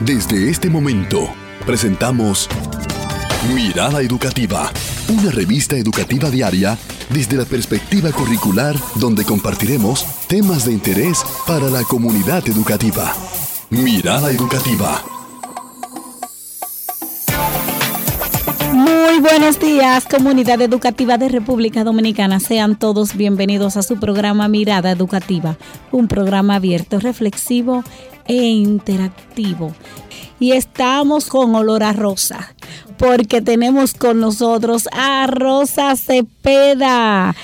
Desde 0.00 0.50
este 0.50 0.68
momento, 0.68 1.26
presentamos 1.64 2.50
Mirada 3.54 4.02
Educativa, 4.02 4.70
una 5.08 5.30
revista 5.30 5.74
educativa 5.74 6.28
diaria 6.30 6.76
desde 7.08 7.38
la 7.38 7.46
perspectiva 7.46 8.12
curricular 8.12 8.76
donde 8.96 9.24
compartiremos 9.24 10.04
temas 10.28 10.66
de 10.66 10.74
interés 10.74 11.24
para 11.46 11.70
la 11.70 11.82
comunidad 11.84 12.46
educativa. 12.46 13.10
Mirada 13.70 14.30
Educativa. 14.30 15.02
Muy 18.74 19.20
buenos 19.20 19.58
días, 19.58 20.04
comunidad 20.04 20.60
educativa 20.60 21.16
de 21.16 21.30
República 21.30 21.84
Dominicana. 21.84 22.38
Sean 22.38 22.78
todos 22.78 23.16
bienvenidos 23.16 23.78
a 23.78 23.82
su 23.82 23.98
programa 23.98 24.46
Mirada 24.46 24.90
Educativa, 24.90 25.56
un 25.90 26.06
programa 26.06 26.56
abierto, 26.56 27.00
reflexivo 27.00 27.82
e 28.28 28.34
interactivo. 28.34 29.74
Y 30.38 30.52
estamos 30.52 31.26
con 31.26 31.54
olor 31.54 31.82
a 31.82 31.92
rosa, 31.92 32.54
porque 32.98 33.40
tenemos 33.40 33.94
con 33.94 34.20
nosotros 34.20 34.88
a 34.92 35.26
Rosa 35.26 35.96
Cepeda. 35.96 37.34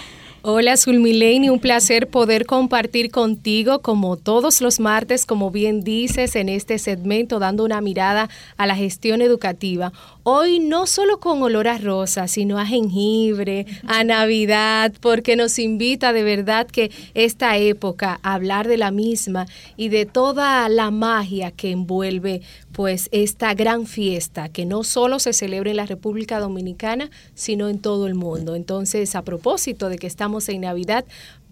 Hola 0.45 0.77
Zulmileni, 0.77 1.51
un 1.51 1.61
placer 1.61 2.09
poder 2.09 2.47
compartir 2.47 3.13
contigo 3.13 3.81
como 3.81 4.17
todos 4.17 4.61
los 4.61 4.81
martes, 4.81 5.25
como 5.25 5.53
bien 5.53 5.85
dices 5.85 6.35
en 6.35 6.49
este 6.49 6.81
segmento, 6.81 7.39
dando 7.39 7.65
una 7.65 7.81
mirada 7.81 8.29
a 8.57 8.67
la 8.67 8.75
gestión 8.75 9.23
educativa. 9.23 9.93
Hoy 10.25 10.59
no 10.59 10.89
solo 10.89 11.21
con 11.21 11.41
olor 11.45 11.69
a 11.69 11.79
rosa, 11.79 12.27
sino 12.27 12.59
a 12.59 12.67
jengibre, 12.67 13.67
a 13.87 14.03
Navidad, 14.03 14.93
porque 15.01 15.37
nos 15.37 15.61
invita 15.61 16.13
de 16.13 16.25
verdad 16.25 16.67
que 16.67 16.91
esta 17.15 17.57
época 17.59 18.19
a 18.25 18.35
hablar 18.35 18.67
de 18.67 18.79
la 18.79 18.91
misma 18.91 19.47
y 19.77 19.91
de 19.91 20.07
toda 20.07 20.69
la 20.69 20.91
magia 20.91 21.53
que 21.53 21.71
envuelve 21.71 22.43
pues 22.73 23.09
esta 23.13 23.55
gran 23.55 23.87
fiesta 23.87 24.49
que 24.49 24.65
no 24.65 24.83
solo 24.83 25.19
se 25.19 25.33
celebra 25.33 25.71
en 25.71 25.77
la 25.77 25.87
República 25.87 26.41
Dominicana, 26.41 27.11
sino 27.35 27.69
en 27.69 27.79
todo 27.79 28.07
el 28.07 28.15
mundo. 28.15 28.57
Entonces, 28.57 29.15
a 29.15 29.23
propósito 29.23 29.89
de 29.89 29.99
que 29.99 30.07
estamos 30.07 30.49
en 30.49 30.63
Navidad, 30.63 31.05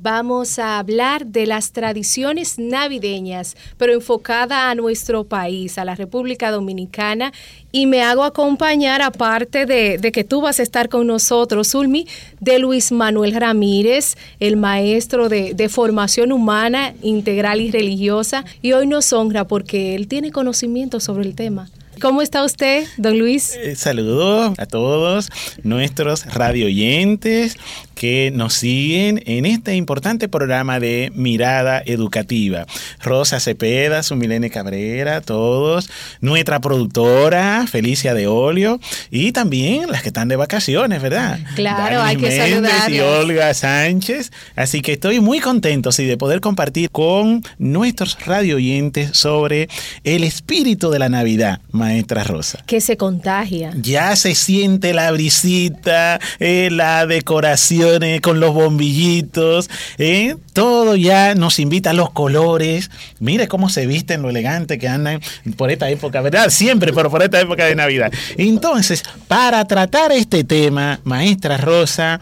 vamos 0.02 0.58
a 0.58 0.78
hablar 0.78 1.26
de 1.26 1.46
las 1.46 1.72
tradiciones 1.72 2.58
navideñas, 2.58 3.56
pero 3.76 3.92
enfocada 3.92 4.70
a 4.70 4.74
nuestro 4.74 5.24
país, 5.24 5.78
a 5.78 5.84
la 5.84 5.94
República 5.94 6.50
Dominicana. 6.50 7.32
Y 7.72 7.86
me 7.86 8.02
hago 8.02 8.24
acompañar, 8.24 9.02
aparte 9.02 9.66
de, 9.66 10.12
que 10.12 10.24
tú 10.24 10.40
vas 10.40 10.58
a 10.58 10.62
estar 10.62 10.88
con 10.88 11.06
nosotros, 11.06 11.74
Ulmi, 11.74 12.06
de 12.40 12.58
Luis 12.58 12.90
Manuel 12.92 13.34
Ramírez, 13.34 14.16
el 14.40 14.56
maestro 14.56 15.28
de, 15.28 15.54
de 15.54 15.68
formación 15.68 16.32
humana, 16.32 16.94
integral 17.02 17.60
y 17.60 17.70
religiosa. 17.70 18.44
Y 18.62 18.72
hoy 18.72 18.86
nos 18.86 19.12
honra 19.12 19.46
porque 19.46 19.94
él 19.94 20.08
tiene 20.08 20.32
conocimiento 20.32 20.98
sobre 20.98 21.24
el 21.24 21.34
tema. 21.34 21.68
¿Cómo 22.00 22.22
está 22.22 22.44
usted, 22.44 22.86
don 22.96 23.18
Luis? 23.18 23.54
Eh, 23.56 23.76
saludos 23.76 24.54
a 24.58 24.64
todos 24.64 25.28
nuestros 25.62 26.24
radio 26.24 26.64
oyentes 26.64 27.58
que 28.00 28.30
nos 28.34 28.54
siguen 28.54 29.22
en 29.26 29.44
este 29.44 29.76
importante 29.76 30.26
programa 30.26 30.80
de 30.80 31.12
Mirada 31.14 31.82
Educativa. 31.84 32.64
Rosa 32.98 33.40
Cepeda, 33.40 34.02
su 34.02 34.16
Milene 34.16 34.48
Cabrera, 34.48 35.20
todos, 35.20 35.90
nuestra 36.22 36.60
productora 36.60 37.66
Felicia 37.70 38.14
de 38.14 38.26
Olio 38.26 38.80
y 39.10 39.32
también 39.32 39.90
las 39.90 40.00
que 40.00 40.08
están 40.08 40.28
de 40.28 40.36
vacaciones, 40.36 41.02
¿verdad? 41.02 41.40
Claro, 41.56 42.00
hay 42.00 42.16
que 42.16 42.34
saludar. 42.34 42.90
Y 42.90 43.00
Olga 43.00 43.52
Sánchez. 43.52 44.32
Así 44.56 44.80
que 44.80 44.94
estoy 44.94 45.20
muy 45.20 45.40
contento 45.40 45.92
sí, 45.92 46.06
de 46.06 46.16
poder 46.16 46.40
compartir 46.40 46.88
con 46.88 47.42
nuestros 47.58 48.18
radio 48.24 48.56
oyentes 48.56 49.10
sobre 49.12 49.68
el 50.04 50.24
espíritu 50.24 50.88
de 50.88 51.00
la 51.00 51.10
Navidad 51.10 51.60
maestra 51.70 52.24
Rosa. 52.24 52.62
Que 52.64 52.80
se 52.80 52.96
contagia. 52.96 53.74
Ya 53.76 54.16
se 54.16 54.34
siente 54.34 54.94
la 54.94 55.12
brisita, 55.12 56.18
eh, 56.38 56.70
la 56.72 57.04
decoración 57.04 57.89
con 58.20 58.40
los 58.40 58.54
bombillitos, 58.54 59.70
eh, 59.98 60.36
todo 60.52 60.96
ya 60.96 61.34
nos 61.34 61.58
invita 61.58 61.90
a 61.90 61.92
los 61.92 62.10
colores. 62.10 62.90
Mire 63.18 63.48
cómo 63.48 63.68
se 63.68 63.86
visten 63.86 64.22
lo 64.22 64.30
elegante 64.30 64.78
que 64.78 64.88
andan 64.88 65.20
por 65.56 65.70
esta 65.70 65.90
época, 65.90 66.20
¿verdad? 66.20 66.50
Siempre, 66.50 66.92
pero 66.92 67.10
por 67.10 67.22
esta 67.22 67.40
época 67.40 67.64
de 67.64 67.74
Navidad. 67.74 68.12
Entonces, 68.36 69.02
para 69.28 69.64
tratar 69.64 70.12
este 70.12 70.44
tema, 70.44 71.00
maestra 71.04 71.56
Rosa, 71.56 72.20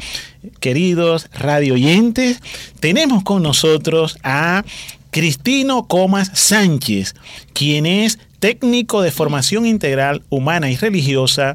queridos 0.61 1.29
radio 1.33 1.75
oyentes, 1.75 2.41
tenemos 2.81 3.23
con 3.23 3.43
nosotros 3.43 4.19
a 4.23 4.65
Cristino 5.11 5.87
Comas 5.87 6.31
Sánchez, 6.35 7.15
quien 7.53 7.87
es 7.87 8.19
técnico 8.41 9.03
de 9.03 9.11
formación 9.11 9.67
integral 9.67 10.23
humana 10.29 10.71
y 10.71 10.77
religiosa 10.77 11.55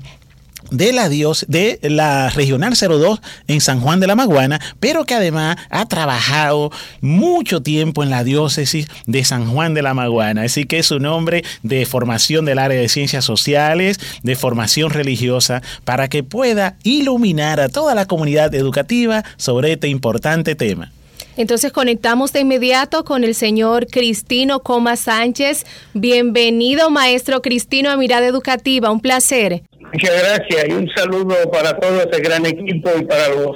de 0.74 0.92
la 0.92 1.08
Dios 1.08 1.46
de 1.48 1.80
la 1.84 2.30
Regional 2.30 2.74
02 2.74 3.22
en 3.48 3.62
San 3.62 3.80
Juan 3.80 4.00
de 4.00 4.08
la 4.08 4.16
Maguana, 4.16 4.60
pero 4.80 5.06
que 5.06 5.14
además 5.14 5.58
ha 5.70 5.86
trabajado 5.86 6.72
mucho 7.00 7.62
tiempo 7.62 8.04
en 8.04 8.10
la 8.10 8.24
diócesis 8.24 8.88
de 9.06 9.24
San 9.24 9.48
Juan 9.48 9.74
de 9.74 9.84
la 9.84 9.94
Maguana. 9.94 10.42
Así 10.44 10.66
que 10.66 10.80
es 10.80 10.92
un 10.92 11.06
hombre 11.06 11.44
de 11.62 11.86
formación 11.86 12.46
del 12.46 12.60
área 12.60 12.80
de 12.80 12.90
ciencias 12.90 13.24
sociales, 13.24 14.00
de 14.24 14.36
formación 14.36 14.90
religiosa, 14.90 15.62
para 15.86 16.10
que 16.10 16.24
pueda 16.24 16.76
iluminar 16.84 17.60
a 17.60 17.70
toda 17.70 17.94
la 17.94 18.08
comunidad 18.08 18.54
educativa 18.56 19.24
sobre 19.38 19.74
este 19.74 19.88
importante 19.88 20.56
tema. 20.56 20.92
Entonces 21.36 21.72
conectamos 21.72 22.32
de 22.32 22.42
inmediato 22.42 23.04
con 23.04 23.24
el 23.24 23.34
señor 23.34 23.88
Cristino 23.88 24.60
Coma 24.60 24.96
Sánchez. 24.96 25.66
Bienvenido, 25.94 26.90
maestro 26.90 27.42
Cristino, 27.42 27.90
a 27.90 27.98
Mirada 27.98 28.28
Educativa. 28.28 28.92
Un 28.92 29.00
placer. 29.00 29.64
Muchas 29.80 30.12
gracias 30.22 30.66
y 30.70 30.74
un 30.74 30.90
saludo 30.96 31.36
para 31.52 31.80
todo 31.80 32.02
este 32.02 32.22
gran 32.22 32.46
equipo 32.46 32.90
y 33.00 33.06
para 33.06 33.30
los 33.30 33.56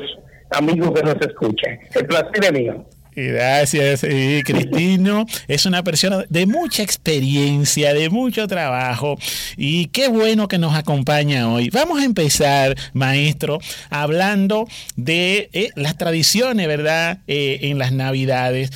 amigos 0.52 0.92
que 0.92 1.04
nos 1.04 1.16
escuchan. 1.22 1.80
El 1.94 2.06
placer 2.08 2.44
es 2.44 2.52
mío. 2.52 2.86
Gracias, 3.20 4.02
Cristino. 4.46 5.26
Es 5.48 5.66
una 5.66 5.84
persona 5.84 6.26
de 6.30 6.46
mucha 6.46 6.84
experiencia, 6.84 7.92
de 7.96 8.12
mucho 8.12 8.48
trabajo 8.48 9.18
y 9.58 9.88
qué 9.88 10.08
bueno 10.08 10.48
que 10.48 10.60
nos 10.60 10.76
acompaña 10.76 11.52
hoy. 11.52 11.72
Vamos 11.72 12.00
a 12.00 12.06
empezar, 12.06 12.78
maestro, 12.94 13.58
hablando 13.90 14.68
de 14.98 15.50
eh, 15.54 15.72
las 15.76 15.98
tradiciones, 15.98 16.68
¿verdad? 16.68 17.22
Eh, 17.26 17.58
en 17.64 17.80
las 17.80 17.92
Navidades. 17.92 18.70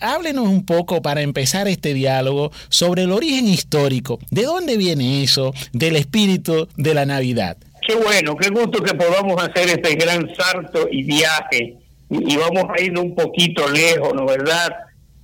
háblenos 0.00 0.48
un 0.48 0.66
poco 0.66 1.00
para 1.00 1.22
empezar 1.22 1.66
este 1.66 1.94
diálogo 1.94 2.52
sobre 2.68 3.04
el 3.04 3.10
origen 3.10 3.48
histórico. 3.48 4.18
¿De 4.30 4.42
dónde 4.42 4.76
viene 4.76 5.22
eso 5.22 5.54
del 5.72 5.96
espíritu 5.96 6.68
de 6.76 6.92
la 6.92 7.06
Navidad? 7.06 7.56
Qué 7.88 7.94
bueno, 7.94 8.36
qué 8.36 8.50
gusto 8.50 8.82
que 8.82 8.92
podamos 8.92 9.42
hacer 9.42 9.70
este 9.70 9.94
gran 9.94 10.28
salto 10.36 10.86
y 10.90 11.04
viaje 11.04 11.85
y 12.08 12.36
vamos 12.36 12.64
a 12.68 12.80
ir 12.80 12.98
un 12.98 13.14
poquito 13.14 13.68
lejos, 13.68 14.14
¿no 14.14 14.26
verdad? 14.26 14.72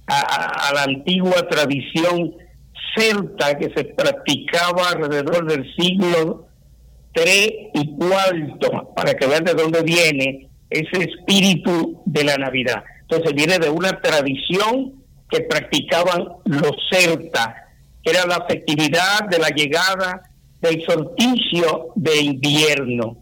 A, 0.07 0.73
la 0.75 0.83
antigua 0.83 1.49
tradición 1.49 2.35
celta 2.95 3.57
que 3.57 3.73
se 3.75 3.85
practicaba 3.85 4.91
alrededor 4.91 5.47
del 5.47 5.65
siglo 5.77 6.49
III 7.15 7.71
y 7.75 7.81
IV, 7.81 8.95
para 8.95 9.15
que 9.15 9.27
vean 9.27 9.45
de 9.45 9.55
dónde 9.55 9.83
viene 9.83 10.49
ese 10.69 11.05
espíritu 11.05 12.03
de 12.05 12.25
la 12.25 12.37
Navidad. 12.37 12.83
Entonces 13.03 13.33
viene 13.35 13.59
de 13.59 13.71
una 13.71 14.01
tradición 14.01 15.03
que 15.31 15.41
practicaban 15.43 16.29
los 16.45 16.73
celtas, 16.91 17.49
que 18.03 18.11
era 18.11 18.27
la 18.27 18.45
festividad 18.47 19.29
de 19.31 19.39
la 19.39 19.49
llegada 19.49 20.23
del 20.61 20.85
solsticio 20.85 21.93
de 21.95 22.21
invierno. 22.21 23.22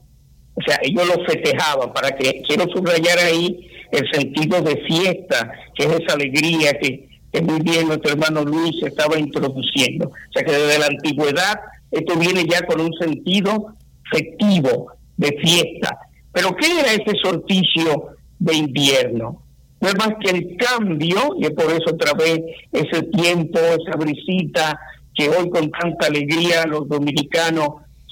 O 0.55 0.63
sea, 0.63 0.79
ellos 0.83 1.07
lo 1.07 1.25
festejaban, 1.25 1.93
para 1.93 2.11
que 2.17 2.43
quiero 2.47 2.65
subrayar 2.73 3.19
ahí 3.19 3.69
el 3.93 4.11
sentido 4.13 4.61
de 4.61 4.77
fiesta, 4.87 5.53
que 5.75 5.85
es 5.85 6.01
esa 6.01 6.15
alegría 6.15 6.73
que, 6.75 7.09
muy 7.43 7.61
bien 7.61 7.87
nuestro 7.87 8.13
hermano 8.13 8.45
Luis 8.45 8.83
estaba 8.83 9.19
introduciendo. 9.19 10.09
O 10.09 10.33
sea 10.33 10.43
que 10.43 10.53
desde 10.53 10.79
la 10.79 10.87
antigüedad 10.87 11.61
esto 11.91 12.17
viene 12.17 12.45
ya 12.45 12.67
con 12.67 12.81
un 12.81 12.93
sentido 12.95 13.75
festivo, 14.11 14.93
de 15.17 15.37
fiesta. 15.43 15.99
Pero 16.33 16.57
¿qué 16.57 16.81
era 16.81 16.93
ese 16.93 17.17
solsticio 17.23 18.17
de 18.39 18.55
invierno? 18.55 19.43
No 19.81 19.89
es 19.89 19.95
más 19.97 20.11
que 20.21 20.31
el 20.31 20.57
cambio, 20.57 21.37
y 21.39 21.45
es 21.45 21.51
por 21.53 21.67
eso 21.67 21.91
otra 21.93 22.13
vez 22.15 22.41
ese 22.73 23.03
tiempo, 23.05 23.59
esa 23.59 23.97
brisita 23.97 24.79
que 25.15 25.29
hoy 25.29 25.49
con 25.51 25.71
tanta 25.71 26.07
alegría 26.07 26.67
los 26.67 26.89
dominicanos 26.89 27.69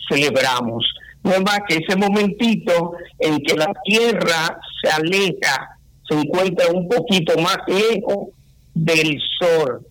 celebramos 0.09 0.85
no 1.25 1.41
más 1.41 1.61
que 1.69 1.77
ese 1.77 1.97
momentito 1.97 2.93
en 3.19 3.39
que 3.41 3.55
la 3.57 3.73
Tierra 3.85 4.59
se 4.83 4.91
aleja, 4.91 5.79
se 6.09 6.15
encuentra 6.15 6.69
un 6.73 6.89
poquito 6.89 7.37
más 7.39 7.59
lejos 7.67 8.29
del 8.75 9.19
Sol. 9.39 9.87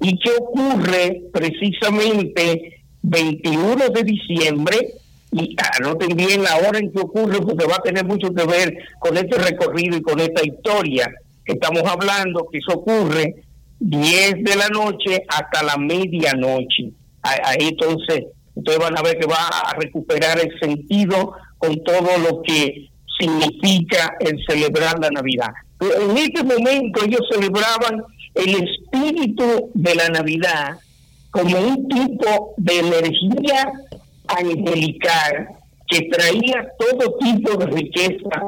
¿Y 0.00 0.18
qué 0.18 0.30
ocurre 0.38 1.22
precisamente 1.32 2.82
21 3.02 3.88
de 3.88 4.02
diciembre? 4.02 4.94
Y 5.32 5.54
anoten 5.78 6.16
bien 6.16 6.42
la 6.42 6.56
hora 6.56 6.78
en 6.78 6.90
que 6.90 7.00
ocurre 7.00 7.38
porque 7.40 7.66
va 7.66 7.76
a 7.76 7.82
tener 7.82 8.04
mucho 8.04 8.34
que 8.34 8.44
ver 8.46 8.76
con 8.98 9.16
este 9.16 9.38
recorrido 9.38 9.96
y 9.96 10.02
con 10.02 10.18
esta 10.18 10.44
historia 10.44 11.08
que 11.44 11.52
estamos 11.52 11.82
hablando, 11.84 12.48
que 12.50 12.58
eso 12.58 12.78
ocurre 12.78 13.44
10 13.78 14.44
de 14.44 14.56
la 14.56 14.68
noche 14.68 15.22
hasta 15.28 15.62
la 15.62 15.76
medianoche. 15.76 16.92
ahí 17.22 17.68
entonces, 17.68 18.24
ustedes 18.60 18.78
van 18.78 18.98
a 18.98 19.02
ver 19.02 19.18
que 19.18 19.26
va 19.26 19.48
a 19.48 19.74
recuperar 19.74 20.38
el 20.38 20.58
sentido 20.60 21.34
con 21.58 21.82
todo 21.84 22.16
lo 22.18 22.42
que 22.42 22.88
significa 23.18 24.16
el 24.20 24.38
celebrar 24.48 24.98
la 24.98 25.10
Navidad. 25.10 25.50
En 25.80 26.16
este 26.16 26.42
momento 26.42 27.04
ellos 27.04 27.20
celebraban 27.30 28.02
el 28.34 28.54
espíritu 28.54 29.70
de 29.74 29.94
la 29.94 30.08
Navidad 30.08 30.78
como 31.30 31.58
un 31.58 31.88
tipo 31.88 32.54
de 32.56 32.78
energía 32.78 33.72
angelical 34.28 35.48
que 35.88 36.08
traía 36.08 36.68
todo 36.78 37.18
tipo 37.18 37.56
de 37.56 37.66
riqueza 37.66 38.40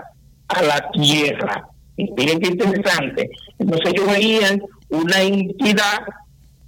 a 0.48 0.62
la 0.62 0.90
tierra. 0.92 1.68
Y 1.96 2.10
miren 2.12 2.40
qué 2.40 2.48
interesante. 2.48 3.30
Entonces 3.58 3.92
ellos 3.92 4.06
veían 4.06 4.62
una 4.88 5.20
entidad 5.22 5.98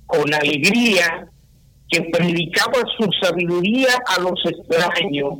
con 0.06 0.32
alegría 0.34 1.28
que 1.90 2.02
predicaba 2.12 2.82
su 2.98 3.08
sabiduría 3.20 3.94
a 4.06 4.20
los 4.20 4.40
extraños 4.44 5.34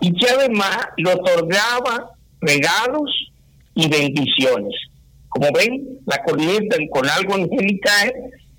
y 0.00 0.12
que 0.12 0.30
además 0.30 0.78
le 0.96 1.12
otorgaba 1.12 2.10
regalos 2.40 3.10
y 3.74 3.88
bendiciones. 3.88 4.74
Como 5.28 5.48
ven, 5.52 6.00
la 6.06 6.22
corriente 6.24 6.88
con 6.90 7.08
algo 7.08 7.34
angelical 7.34 8.12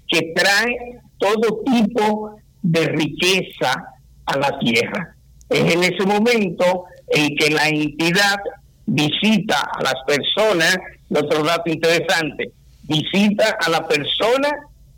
que 0.07 0.33
trae 0.35 0.75
todo 1.17 1.61
tipo 1.65 2.35
de 2.61 2.85
riqueza 2.87 3.83
a 4.25 4.37
la 4.37 4.57
tierra. 4.59 5.15
Es 5.49 5.73
en 5.73 5.83
ese 5.83 6.05
momento 6.05 6.85
en 7.07 7.35
que 7.35 7.49
la 7.49 7.67
entidad 7.67 8.37
visita 8.85 9.69
a 9.73 9.83
las 9.83 9.95
personas, 10.05 10.77
otro 11.09 11.43
dato 11.43 11.69
interesante, 11.69 12.51
visita 12.83 13.57
a 13.59 13.69
la 13.69 13.87
persona 13.87 14.49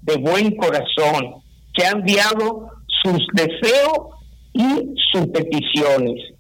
de 0.02 0.16
buen 0.18 0.56
corazón, 0.56 1.41
que 1.82 1.88
ha 1.88 1.92
enviado 1.92 2.68
sus 3.04 3.26
deseos 3.34 4.10
y 4.54 4.94
sus 5.12 5.28
peticiones. 5.28 6.34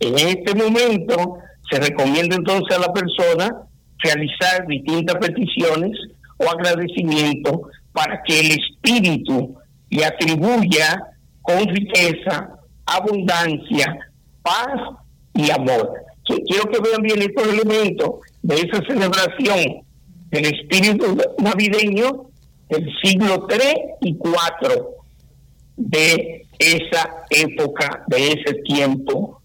En 0.00 0.18
este 0.18 0.54
momento 0.54 1.38
se 1.70 1.80
recomienda 1.80 2.36
entonces 2.36 2.76
a 2.76 2.80
la 2.80 2.92
persona 2.92 3.62
realizar 4.02 4.66
distintas 4.66 5.16
peticiones 5.16 5.92
o 6.36 6.50
agradecimientos 6.50 7.60
para 7.92 8.22
que 8.24 8.40
el 8.40 8.58
Espíritu 8.58 9.54
le 9.88 10.04
atribuya 10.04 11.02
con 11.40 11.66
riqueza, 11.68 12.50
abundancia, 12.84 13.96
paz 14.42 14.96
y 15.34 15.50
amor. 15.50 15.92
Quiero 16.26 16.70
que 16.70 16.80
vean 16.80 17.02
bien 17.02 17.22
estos 17.22 17.46
elementos 17.48 18.10
de 18.42 18.56
esa 18.56 18.82
celebración 18.86 19.84
del 20.30 20.46
espíritu 20.46 21.18
navideño 21.38 22.31
del 22.72 22.90
siglo 23.02 23.46
3 23.46 23.74
y 24.00 24.16
4 24.16 24.90
de 25.76 26.46
esa 26.58 27.24
época, 27.30 28.04
de 28.06 28.28
ese 28.28 28.54
tiempo 28.64 29.42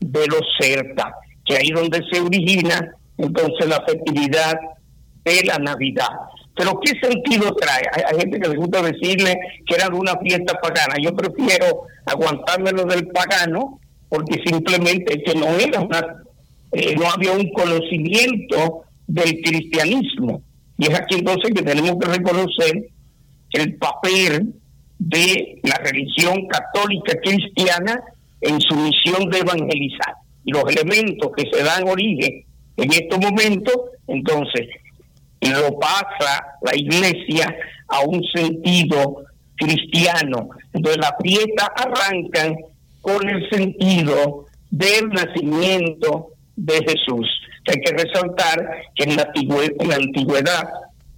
de 0.00 0.26
los 0.26 0.42
celtas, 0.60 1.12
que 1.44 1.56
ahí 1.56 1.70
donde 1.70 2.02
se 2.10 2.20
origina 2.20 2.94
entonces 3.16 3.66
la 3.66 3.82
festividad 3.86 4.54
de 5.24 5.42
la 5.44 5.58
Navidad. 5.58 6.08
Pero 6.54 6.78
¿qué 6.80 6.92
sentido 7.00 7.54
trae? 7.54 7.82
Hay, 7.92 8.18
gente 8.20 8.40
que 8.40 8.48
le 8.48 8.56
gusta 8.56 8.82
decirle 8.82 9.38
que 9.66 9.74
era 9.74 9.88
una 9.88 10.16
fiesta 10.18 10.54
pagana. 10.60 10.96
Yo 11.02 11.14
prefiero 11.14 11.82
aguantarme 12.04 12.72
lo 12.72 12.84
del 12.84 13.08
pagano 13.08 13.80
porque 14.08 14.40
simplemente 14.44 15.22
que 15.22 15.34
no 15.34 15.48
era 15.58 15.80
una, 15.80 16.24
eh, 16.72 16.94
no 16.96 17.10
había 17.10 17.32
un 17.32 17.50
conocimiento 17.50 18.84
del 19.06 19.40
cristianismo. 19.42 20.42
Y 20.78 20.86
es 20.86 20.98
aquí 20.98 21.16
entonces 21.16 21.52
que 21.54 21.62
tenemos 21.62 21.96
que 21.98 22.08
reconocer 22.08 22.88
el 23.52 23.76
papel 23.76 24.54
de 24.98 25.60
la 25.62 25.76
religión 25.78 26.46
católica 26.46 27.14
cristiana 27.22 28.00
en 28.40 28.60
su 28.60 28.74
misión 28.74 29.30
de 29.30 29.38
evangelizar. 29.38 30.14
Y 30.44 30.52
los 30.52 30.64
elementos 30.68 31.30
que 31.36 31.44
se 31.50 31.62
dan 31.62 31.88
origen 31.88 32.44
en 32.76 32.92
estos 32.92 33.18
momentos, 33.18 33.74
entonces, 34.06 34.68
lo 35.40 35.78
pasa 35.78 36.44
la 36.62 36.76
iglesia 36.76 37.54
a 37.88 38.00
un 38.00 38.22
sentido 38.34 39.24
cristiano. 39.56 40.48
Entonces 40.72 41.00
la 41.00 41.16
fiesta 41.22 41.72
arrancan 41.76 42.56
con 43.00 43.28
el 43.28 43.48
sentido 43.50 44.46
del 44.70 45.08
nacimiento 45.08 46.30
de 46.56 46.74
Jesús. 46.74 47.28
Hay 47.68 47.80
que 47.80 47.92
resaltar 47.92 48.84
que 48.94 49.04
en 49.04 49.16
la, 49.16 49.30
antigüedad 49.94 50.68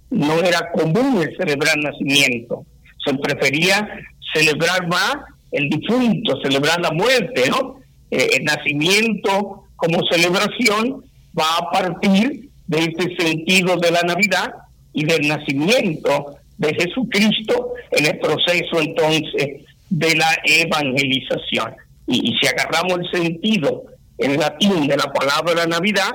no 0.09 0.39
era 0.39 0.71
común 0.71 1.21
el 1.21 1.35
celebrar 1.37 1.77
nacimiento. 1.77 2.65
Se 3.05 3.13
prefería 3.15 3.87
celebrar 4.33 4.87
más 4.87 5.17
el 5.51 5.69
difunto, 5.69 6.39
celebrar 6.43 6.79
la 6.81 6.91
muerte, 6.91 7.49
¿no? 7.49 7.79
Eh, 8.11 8.27
el 8.37 8.43
nacimiento 8.43 9.63
como 9.75 10.01
celebración 10.11 11.03
va 11.37 11.57
a 11.57 11.71
partir 11.71 12.49
de 12.67 12.79
este 12.79 13.15
sentido 13.17 13.77
de 13.77 13.91
la 13.91 14.01
Navidad 14.01 14.53
y 14.93 15.05
del 15.05 15.27
nacimiento 15.27 16.37
de 16.57 16.73
Jesucristo 16.73 17.73
en 17.91 18.05
el 18.05 18.19
proceso 18.19 18.79
entonces 18.79 19.63
de 19.89 20.15
la 20.15 20.37
evangelización. 20.43 21.73
Y, 22.07 22.35
si 22.39 22.47
agarramos 22.47 22.99
el 22.99 23.21
sentido 23.21 23.83
en 24.19 24.37
latín 24.37 24.87
de 24.87 24.97
la 24.97 25.11
palabra 25.11 25.65
Navidad, 25.65 26.11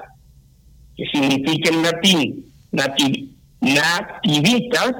que 0.96 1.04
significa 1.12 1.70
en 1.70 1.82
latín 1.82 2.54
nativitas, 3.60 4.92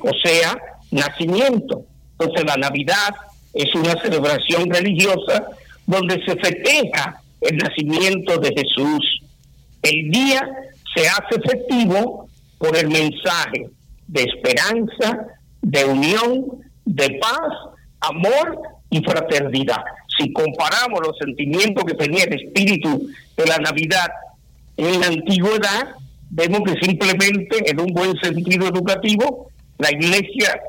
o 0.00 0.10
sea, 0.24 0.56
nacimiento. 0.90 1.84
Entonces 2.18 2.44
la 2.46 2.56
Navidad 2.56 3.14
es 3.52 3.74
una 3.74 4.00
celebración 4.00 4.70
religiosa 4.70 5.48
donde 5.86 6.14
se 6.24 6.36
festeja 6.36 7.20
el 7.40 7.56
nacimiento 7.58 8.38
de 8.38 8.48
Jesús. 8.48 9.20
El 9.82 10.10
día 10.10 10.40
se 10.94 11.08
hace 11.08 11.36
efectivo 11.44 12.28
por 12.58 12.76
el 12.76 12.88
mensaje 12.88 13.68
de 14.08 14.22
esperanza, 14.22 15.26
de 15.62 15.84
unión, 15.84 16.44
de 16.84 17.18
paz, 17.20 17.74
amor 18.00 18.58
y 18.90 19.02
fraternidad. 19.02 19.82
Si 20.18 20.32
comparamos 20.32 21.00
los 21.06 21.16
sentimientos 21.18 21.84
que 21.84 21.94
tenía 21.94 22.24
el 22.24 22.34
espíritu 22.34 23.08
de 23.36 23.46
la 23.46 23.58
Navidad 23.58 24.08
en 24.76 25.00
la 25.00 25.06
antigüedad, 25.06 25.94
vemos 26.30 26.60
que 26.64 26.74
simplemente 26.80 27.70
en 27.70 27.80
un 27.80 27.92
buen 27.92 28.16
sentido 28.20 28.68
educativo, 28.68 29.50
la 29.78 29.90
Iglesia 29.90 30.60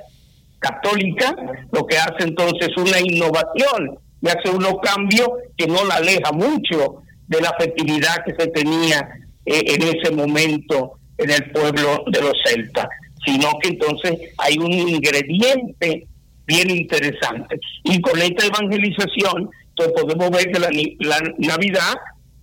católica 0.59 1.35
lo 1.71 1.85
que 1.85 1.97
hace 1.97 2.23
entonces 2.23 2.69
es 2.69 2.77
una 2.77 2.99
innovación 2.99 3.99
y 4.21 4.27
hace 4.27 4.49
unos 4.49 4.75
cambios 4.81 5.29
que 5.55 5.67
no 5.67 5.85
la 5.85 5.95
aleja 5.95 6.31
mucho 6.31 7.03
de 7.27 7.41
la 7.41 7.53
fertilidad 7.59 8.23
que 8.25 8.33
se 8.37 8.49
tenía 8.49 9.07
eh, 9.45 9.63
en 9.65 9.83
ese 9.83 10.11
momento 10.11 10.93
en 11.17 11.29
el 11.31 11.51
pueblo 11.51 12.03
de 12.07 12.21
los 12.21 12.33
celtas, 12.45 12.87
sino 13.25 13.57
que 13.59 13.69
entonces 13.69 14.19
hay 14.37 14.57
un 14.57 14.71
ingrediente 14.71 16.07
bien 16.47 16.69
interesante. 16.69 17.59
Y 17.83 18.01
con 18.01 18.19
esta 18.19 18.47
evangelización, 18.47 19.49
entonces 19.69 19.93
podemos 20.01 20.31
ver 20.31 20.51
que 20.51 20.59
la, 20.59 20.69
la 20.99 21.33
Navidad 21.37 21.93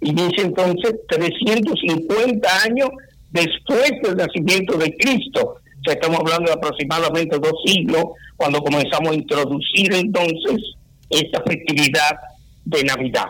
inicia 0.01 0.45
entonces 0.45 0.95
350 1.09 2.63
años 2.63 2.91
después 3.31 3.93
del 4.03 4.17
nacimiento 4.17 4.77
de 4.77 4.95
Cristo. 4.97 5.57
O 5.57 5.83
sea, 5.85 5.95
estamos 5.95 6.21
hablando 6.21 6.47
de 6.47 6.53
aproximadamente 6.53 7.39
dos 7.39 7.55
siglos 7.67 8.05
cuando 8.37 8.61
comenzamos 8.61 9.11
a 9.11 9.15
introducir 9.15 9.93
entonces 9.93 10.75
esta 11.11 11.43
festividad 11.43 12.17
de 12.65 12.85
Navidad. 12.85 13.27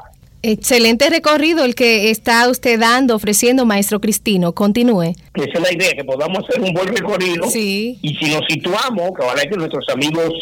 Excelente 0.47 1.09
recorrido 1.09 1.65
el 1.65 1.75
que 1.75 2.11
está 2.11 2.49
usted 2.51 2.79
dando, 2.79 3.17
ofreciendo, 3.17 3.65
maestro 3.65 3.99
Cristino. 3.99 4.53
Continúe. 4.53 5.15
Esa 5.35 5.53
es 5.55 5.61
la 5.61 5.73
idea, 5.73 5.93
que 5.97 6.05
podamos 6.05 6.45
hacer 6.47 6.61
un 6.61 6.75
buen 6.75 6.89
recorrido. 6.89 7.49
Sí. 7.49 7.99
Y 8.03 8.15
si 8.17 8.31
nos 8.31 8.43
situamos, 8.47 9.13
que 9.17 9.25
ojalá 9.25 9.43
que 9.43 9.57
nuestros 9.57 9.89
amigos 9.89 10.35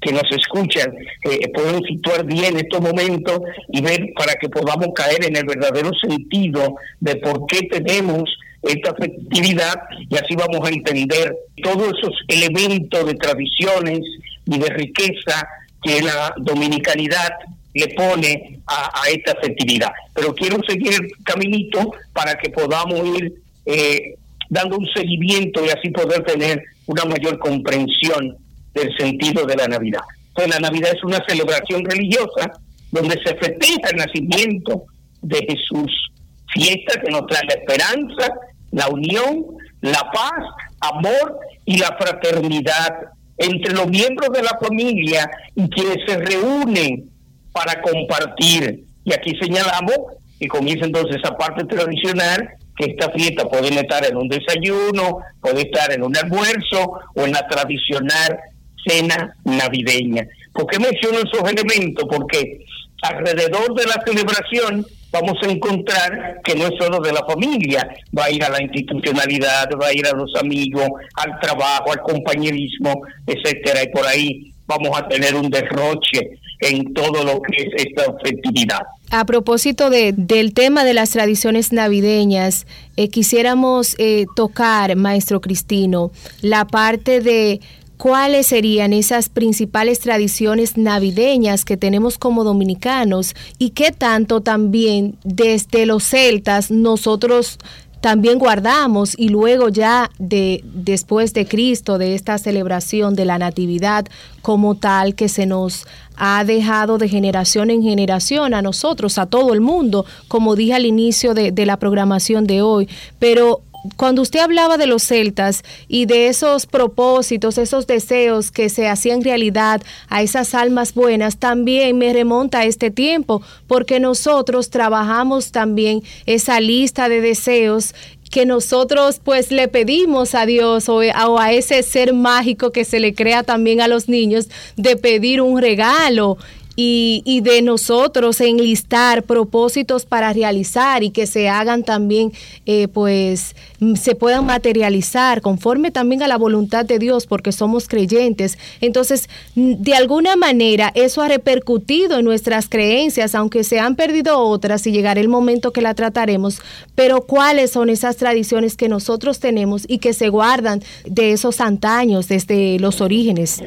que 0.00 0.12
nos 0.12 0.24
escuchan 0.30 0.94
eh, 1.24 1.48
pueden 1.52 1.82
situar 1.82 2.24
bien 2.24 2.56
estos 2.56 2.80
momentos 2.80 3.40
y 3.72 3.80
ver 3.80 4.12
para 4.16 4.34
que 4.34 4.48
podamos 4.48 4.88
caer 4.94 5.24
en 5.24 5.36
el 5.36 5.44
verdadero 5.44 5.90
sentido 6.00 6.76
de 7.00 7.16
por 7.16 7.46
qué 7.46 7.62
tenemos 7.68 8.24
esta 8.62 8.94
festividad 8.94 9.74
y 10.08 10.16
así 10.16 10.34
vamos 10.34 10.66
a 10.66 10.72
entender 10.72 11.36
todos 11.62 11.92
esos 11.98 12.14
elementos 12.28 13.06
de 13.06 13.14
tradiciones 13.14 14.00
y 14.46 14.58
de 14.58 14.68
riqueza 14.70 15.48
que 15.82 16.02
la 16.02 16.34
dominicanidad 16.38 17.30
le 17.74 17.88
pone 17.94 18.60
a, 18.66 19.02
esta 19.08 19.36
festividad. 19.40 19.90
Pero 20.14 20.34
quiero 20.34 20.58
seguir 20.66 20.94
el 20.94 21.08
caminito 21.24 21.92
para 22.12 22.34
que 22.36 22.50
podamos 22.50 23.00
ir 23.16 23.32
eh, 23.66 24.14
dando 24.48 24.78
un 24.78 24.86
seguimiento 24.92 25.64
y 25.64 25.68
así 25.68 25.90
poder 25.90 26.24
tener 26.24 26.62
una 26.86 27.04
mayor 27.04 27.38
comprensión 27.38 28.36
del 28.78 28.96
sentido 28.96 29.44
de 29.44 29.56
la 29.56 29.66
Navidad. 29.66 30.00
Pues 30.34 30.48
la 30.48 30.60
Navidad 30.60 30.92
es 30.94 31.02
una 31.04 31.22
celebración 31.26 31.84
religiosa 31.84 32.50
donde 32.90 33.18
se 33.24 33.34
festeja 33.36 33.90
el 33.90 33.96
nacimiento 33.96 34.84
de 35.22 35.38
Jesús, 35.38 36.10
fiesta 36.52 37.00
que 37.00 37.10
nos 37.10 37.26
trae 37.26 37.42
la 37.46 37.54
esperanza, 37.54 38.32
la 38.70 38.88
unión, 38.88 39.44
la 39.80 40.10
paz, 40.12 40.44
amor 40.80 41.38
y 41.64 41.78
la 41.78 41.96
fraternidad 41.98 42.94
entre 43.36 43.72
los 43.74 43.88
miembros 43.88 44.30
de 44.32 44.42
la 44.42 44.58
familia 44.60 45.30
y 45.54 45.68
quienes 45.68 45.98
se 46.06 46.18
reúnen 46.18 47.10
para 47.52 47.80
compartir. 47.82 48.84
Y 49.04 49.12
aquí 49.12 49.32
señalamos 49.40 49.96
que 50.38 50.48
comienza 50.48 50.86
entonces 50.86 51.16
esa 51.16 51.36
parte 51.36 51.64
tradicional, 51.64 52.48
que 52.76 52.92
esta 52.92 53.10
fiesta 53.10 53.44
puede 53.48 53.68
estar 53.68 54.04
en 54.04 54.16
un 54.16 54.28
desayuno, 54.28 55.18
puede 55.40 55.62
estar 55.62 55.92
en 55.92 56.02
un 56.02 56.16
almuerzo 56.16 57.00
o 57.14 57.22
en 57.24 57.32
la 57.32 57.46
tradicional 57.48 58.38
cena 58.86 59.34
navideña. 59.44 60.26
¿Por 60.52 60.66
qué 60.66 60.78
menciono 60.78 61.18
esos 61.18 61.50
elementos? 61.50 62.04
Porque 62.10 62.64
alrededor 63.02 63.74
de 63.74 63.86
la 63.86 64.02
celebración 64.04 64.86
vamos 65.10 65.36
a 65.42 65.50
encontrar 65.50 66.40
que 66.44 66.54
no 66.54 66.66
es 66.66 66.72
solo 66.78 67.00
de 67.00 67.12
la 67.12 67.24
familia, 67.24 67.88
va 68.16 68.24
a 68.24 68.30
ir 68.30 68.44
a 68.44 68.50
la 68.50 68.62
institucionalidad, 68.62 69.68
va 69.80 69.88
a 69.88 69.92
ir 69.92 70.06
a 70.06 70.12
los 70.12 70.34
amigos, 70.36 70.88
al 71.14 71.38
trabajo, 71.40 71.92
al 71.92 72.00
compañerismo, 72.00 73.02
etcétera, 73.26 73.84
y 73.84 73.88
por 73.88 74.06
ahí 74.06 74.52
vamos 74.66 74.98
a 74.98 75.08
tener 75.08 75.34
un 75.34 75.48
derroche 75.48 76.38
en 76.60 76.92
todo 76.92 77.24
lo 77.24 77.40
que 77.40 77.62
es 77.62 77.86
esta 77.86 78.12
festividad. 78.22 78.80
A 79.10 79.24
propósito 79.24 79.90
de, 79.90 80.12
del 80.12 80.52
tema 80.52 80.84
de 80.84 80.92
las 80.92 81.10
tradiciones 81.10 81.72
navideñas, 81.72 82.66
eh, 82.96 83.08
quisiéramos 83.08 83.94
eh, 83.98 84.26
tocar, 84.36 84.94
maestro 84.96 85.40
Cristino, 85.40 86.10
la 86.42 86.66
parte 86.66 87.20
de 87.20 87.60
cuáles 87.98 88.46
serían 88.46 88.92
esas 88.92 89.28
principales 89.28 89.98
tradiciones 89.98 90.76
navideñas 90.76 91.64
que 91.64 91.76
tenemos 91.76 92.16
como 92.16 92.44
dominicanos 92.44 93.34
y 93.58 93.70
qué 93.70 93.92
tanto 93.92 94.40
también 94.40 95.16
desde 95.24 95.84
los 95.84 96.04
celtas 96.04 96.70
nosotros 96.70 97.58
también 98.00 98.38
guardamos 98.38 99.14
y 99.18 99.28
luego 99.28 99.68
ya 99.68 100.10
de 100.18 100.62
después 100.64 101.34
de 101.34 101.46
Cristo 101.46 101.98
de 101.98 102.14
esta 102.14 102.38
celebración 102.38 103.14
de 103.14 103.24
la 103.24 103.38
natividad 103.38 104.06
como 104.40 104.76
tal 104.76 105.16
que 105.16 105.28
se 105.28 105.46
nos 105.46 105.86
ha 106.16 106.44
dejado 106.44 106.98
de 106.98 107.08
generación 107.08 107.70
en 107.70 107.82
generación 107.82 108.54
a 108.54 108.62
nosotros, 108.62 109.18
a 109.18 109.26
todo 109.26 109.52
el 109.52 109.60
mundo, 109.60 110.04
como 110.28 110.56
dije 110.56 110.74
al 110.74 110.86
inicio 110.86 111.34
de, 111.34 111.52
de 111.52 111.66
la 111.66 111.76
programación 111.76 112.46
de 112.46 112.62
hoy. 112.62 112.88
Pero 113.18 113.62
cuando 113.96 114.22
usted 114.22 114.40
hablaba 114.40 114.76
de 114.76 114.86
los 114.86 115.02
celtas 115.02 115.62
y 115.86 116.06
de 116.06 116.28
esos 116.28 116.66
propósitos, 116.66 117.58
esos 117.58 117.86
deseos 117.86 118.50
que 118.50 118.68
se 118.68 118.88
hacían 118.88 119.22
realidad 119.22 119.82
a 120.08 120.22
esas 120.22 120.54
almas 120.54 120.94
buenas, 120.94 121.38
también 121.38 121.96
me 121.98 122.12
remonta 122.12 122.60
a 122.60 122.64
este 122.64 122.90
tiempo, 122.90 123.42
porque 123.66 124.00
nosotros 124.00 124.70
trabajamos 124.70 125.52
también 125.52 126.02
esa 126.26 126.60
lista 126.60 127.08
de 127.08 127.20
deseos 127.20 127.94
que 128.28 128.46
nosotros 128.46 129.20
pues 129.22 129.50
le 129.50 129.68
pedimos 129.68 130.34
a 130.34 130.46
Dios 130.46 130.88
o, 130.88 131.00
a 131.00 131.52
ese 131.52 131.82
ser 131.82 132.12
mágico 132.12 132.72
que 132.72 132.84
se 132.84 133.00
le 133.00 133.14
crea 133.14 133.42
también 133.42 133.80
a 133.80 133.88
los 133.88 134.08
niños 134.08 134.48
de 134.76 134.96
pedir 134.96 135.40
un 135.40 135.60
regalo 135.60 136.36
y, 136.80 137.22
y, 137.24 137.40
de 137.40 137.60
nosotros 137.60 138.40
enlistar 138.40 139.24
propósitos 139.24 140.06
para 140.06 140.32
realizar 140.32 141.02
y 141.02 141.10
que 141.10 141.26
se 141.26 141.48
hagan 141.48 141.82
también, 141.82 142.32
eh, 142.66 142.86
pues, 142.86 143.56
se 144.00 144.14
puedan 144.14 144.46
materializar 144.46 145.40
conforme 145.40 145.90
también 145.90 146.22
a 146.22 146.28
la 146.28 146.38
voluntad 146.38 146.84
de 146.84 147.00
Dios, 147.00 147.26
porque 147.26 147.50
somos 147.50 147.88
creyentes. 147.88 148.58
Entonces, 148.80 149.28
de 149.56 149.94
alguna 149.94 150.36
manera, 150.36 150.92
eso 150.94 151.20
ha 151.20 151.26
repercutido 151.26 152.20
en 152.20 152.24
nuestras 152.24 152.68
creencias, 152.68 153.34
aunque 153.34 153.64
se 153.64 153.80
han 153.80 153.96
perdido 153.96 154.38
otras 154.38 154.86
y 154.86 154.92
llegará 154.92 155.20
el 155.20 155.28
momento 155.28 155.72
que 155.72 155.82
la 155.82 155.94
trataremos, 155.94 156.60
pero 156.94 157.22
¿cuáles 157.22 157.72
son 157.72 157.90
esas 157.90 158.18
tradiciones 158.18 158.76
que 158.76 158.88
nosotros 158.88 159.40
tenemos 159.40 159.84
y 159.88 159.98
que 159.98 160.12
se 160.12 160.28
guardan 160.28 160.80
de 161.04 161.32
esos 161.32 161.60
antaños, 161.60 162.28
desde 162.28 162.78
los 162.78 163.00
orígenes? 163.00 163.60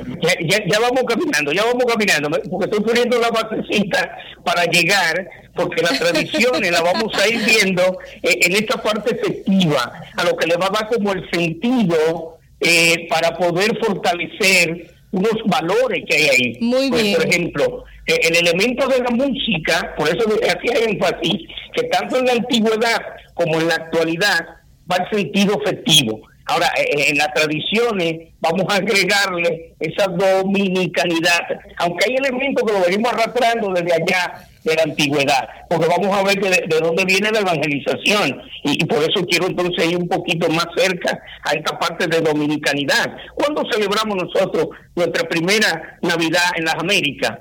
Ya, 0.47 0.65
ya, 0.65 0.79
vamos 0.79 1.03
caminando, 1.05 1.51
ya 1.51 1.65
vamos 1.65 1.83
caminando, 1.85 2.29
porque 2.49 2.65
estoy 2.65 3.00
la 3.09 3.29
basecita 3.29 4.17
para 4.43 4.65
llegar, 4.65 5.29
porque 5.55 5.81
las 5.81 5.99
tradiciones 5.99 6.71
las 6.71 6.83
vamos 6.83 7.13
a 7.17 7.27
ir 7.27 7.43
viendo 7.43 7.99
eh, 8.23 8.39
en 8.41 8.53
esta 8.53 8.81
parte 8.81 9.15
efectiva, 9.15 9.91
a 10.17 10.23
lo 10.23 10.35
que 10.35 10.47
le 10.47 10.55
va 10.57 10.67
a 10.67 10.69
dar 10.69 10.87
como 10.87 11.11
el 11.13 11.29
sentido 11.31 12.37
eh, 12.59 13.07
para 13.09 13.37
poder 13.37 13.77
fortalecer 13.83 14.91
unos 15.11 15.35
valores 15.45 16.03
que 16.07 16.15
hay 16.15 16.27
ahí. 16.29 16.57
Muy 16.61 16.89
pues, 16.89 17.03
bien. 17.03 17.15
Por 17.15 17.27
ejemplo, 17.27 17.83
eh, 18.07 18.19
el 18.23 18.47
elemento 18.47 18.87
de 18.87 18.99
la 18.99 19.09
música, 19.11 19.93
por 19.97 20.07
eso 20.07 20.27
hacía 20.43 20.85
énfasis, 20.85 21.47
que 21.73 21.83
tanto 21.83 22.17
en 22.17 22.25
la 22.25 22.33
antigüedad 22.33 23.01
como 23.33 23.59
en 23.59 23.67
la 23.67 23.75
actualidad 23.75 24.47
va 24.89 24.97
el 24.97 25.17
sentido 25.17 25.59
efectivo. 25.63 26.21
Ahora, 26.45 26.67
eh, 26.77 26.83
eh, 26.83 27.05
en 27.09 27.17
las 27.17 27.33
tradiciones 27.33 28.29
vamos 28.39 28.65
a 28.69 28.77
agregarle 28.77 29.73
esa 29.79 30.07
dominicanidad, 30.07 31.41
aunque 31.77 32.05
hay 32.09 32.15
elementos 32.15 32.63
que 32.65 32.73
lo 32.73 32.85
venimos 32.85 33.13
arrastrando 33.13 33.71
desde 33.73 33.93
allá 33.93 34.47
de 34.63 34.75
la 34.75 34.83
antigüedad, 34.83 35.47
porque 35.69 35.87
vamos 35.87 36.15
a 36.15 36.23
ver 36.23 36.39
de, 36.39 36.79
dónde 36.79 37.05
viene 37.05 37.31
la 37.31 37.39
evangelización 37.39 38.41
y, 38.63 38.83
por 38.85 38.99
eso 38.99 39.25
quiero 39.27 39.47
entonces 39.47 39.89
ir 39.89 39.97
un 39.97 40.07
poquito 40.07 40.49
más 40.49 40.67
cerca 40.75 41.19
a 41.43 41.53
esta 41.53 41.77
parte 41.79 42.07
de 42.07 42.21
dominicanidad. 42.21 43.15
¿Cuándo 43.35 43.63
celebramos 43.71 44.17
nosotros 44.17 44.67
nuestra 44.95 45.27
primera 45.27 45.97
Navidad 46.01 46.51
en 46.55 46.65
las 46.65 46.75
Américas? 46.75 47.37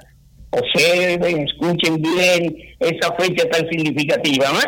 Observen, 0.51 1.47
escuchen 1.47 2.01
bien 2.01 2.57
esa 2.79 3.15
fecha 3.17 3.49
tan 3.51 3.69
significativa. 3.69 4.49
¿no? 4.53 4.61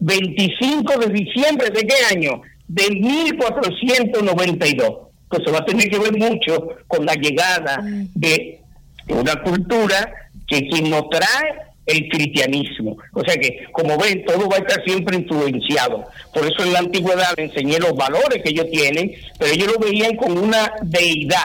25 0.00 0.98
de 0.98 1.06
diciembre 1.08 1.70
de 1.70 1.86
qué 1.86 1.94
año? 2.10 2.42
Del 2.72 3.00
1492. 3.00 4.90
Pues 5.28 5.42
se 5.44 5.50
va 5.50 5.58
a 5.58 5.64
tener 5.64 5.88
que 5.88 5.98
ver 5.98 6.16
mucho 6.16 6.68
con 6.86 7.04
la 7.06 7.14
llegada 7.14 7.82
de 8.14 8.60
una 9.08 9.42
cultura 9.42 10.12
que 10.46 10.68
quien 10.68 10.90
nos 10.90 11.08
trae 11.10 11.54
el 11.86 12.08
cristianismo. 12.08 12.96
O 13.12 13.24
sea 13.24 13.36
que, 13.36 13.66
como 13.72 13.98
ven, 13.98 14.24
todo 14.24 14.48
va 14.48 14.56
a 14.56 14.60
estar 14.60 14.82
siempre 14.84 15.16
influenciado. 15.16 16.04
Por 16.32 16.44
eso 16.46 16.62
en 16.64 16.72
la 16.72 16.78
antigüedad 16.80 17.34
le 17.36 17.44
enseñé 17.44 17.78
los 17.78 17.94
valores 17.94 18.42
que 18.42 18.50
ellos 18.50 18.66
tienen, 18.70 19.12
pero 19.38 19.52
ellos 19.52 19.72
lo 19.72 19.78
veían 19.78 20.16
como 20.16 20.40
una 20.40 20.72
deidad, 20.82 21.44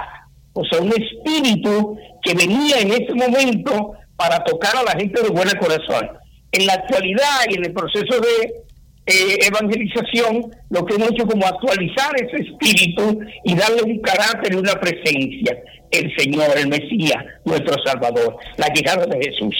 o 0.53 0.63
sea, 0.65 0.81
un 0.81 0.93
espíritu 0.93 1.97
que 2.21 2.33
venía 2.33 2.79
en 2.79 2.91
ese 2.91 3.13
momento 3.13 3.93
para 4.15 4.43
tocar 4.43 4.75
a 4.77 4.83
la 4.83 4.91
gente 4.91 5.21
de 5.21 5.29
buen 5.29 5.49
corazón. 5.57 6.09
En 6.51 6.65
la 6.65 6.73
actualidad 6.73 7.41
y 7.49 7.55
en 7.55 7.65
el 7.65 7.73
proceso 7.73 8.19
de 8.19 8.66
eh, 9.07 9.37
evangelización, 9.47 10.51
lo 10.69 10.85
que 10.85 10.95
hemos 10.95 11.11
hecho 11.11 11.25
como 11.25 11.45
actualizar 11.45 12.11
ese 12.21 12.43
espíritu 12.43 13.21
y 13.45 13.55
darle 13.55 13.83
un 13.83 13.99
carácter 13.99 14.53
y 14.53 14.57
una 14.57 14.73
presencia. 14.73 15.57
El 15.89 16.13
Señor, 16.17 16.57
el 16.57 16.67
Mesías, 16.67 17.23
nuestro 17.45 17.75
Salvador, 17.85 18.35
la 18.57 18.67
llegada 18.67 19.05
de 19.05 19.17
Jesús. 19.25 19.55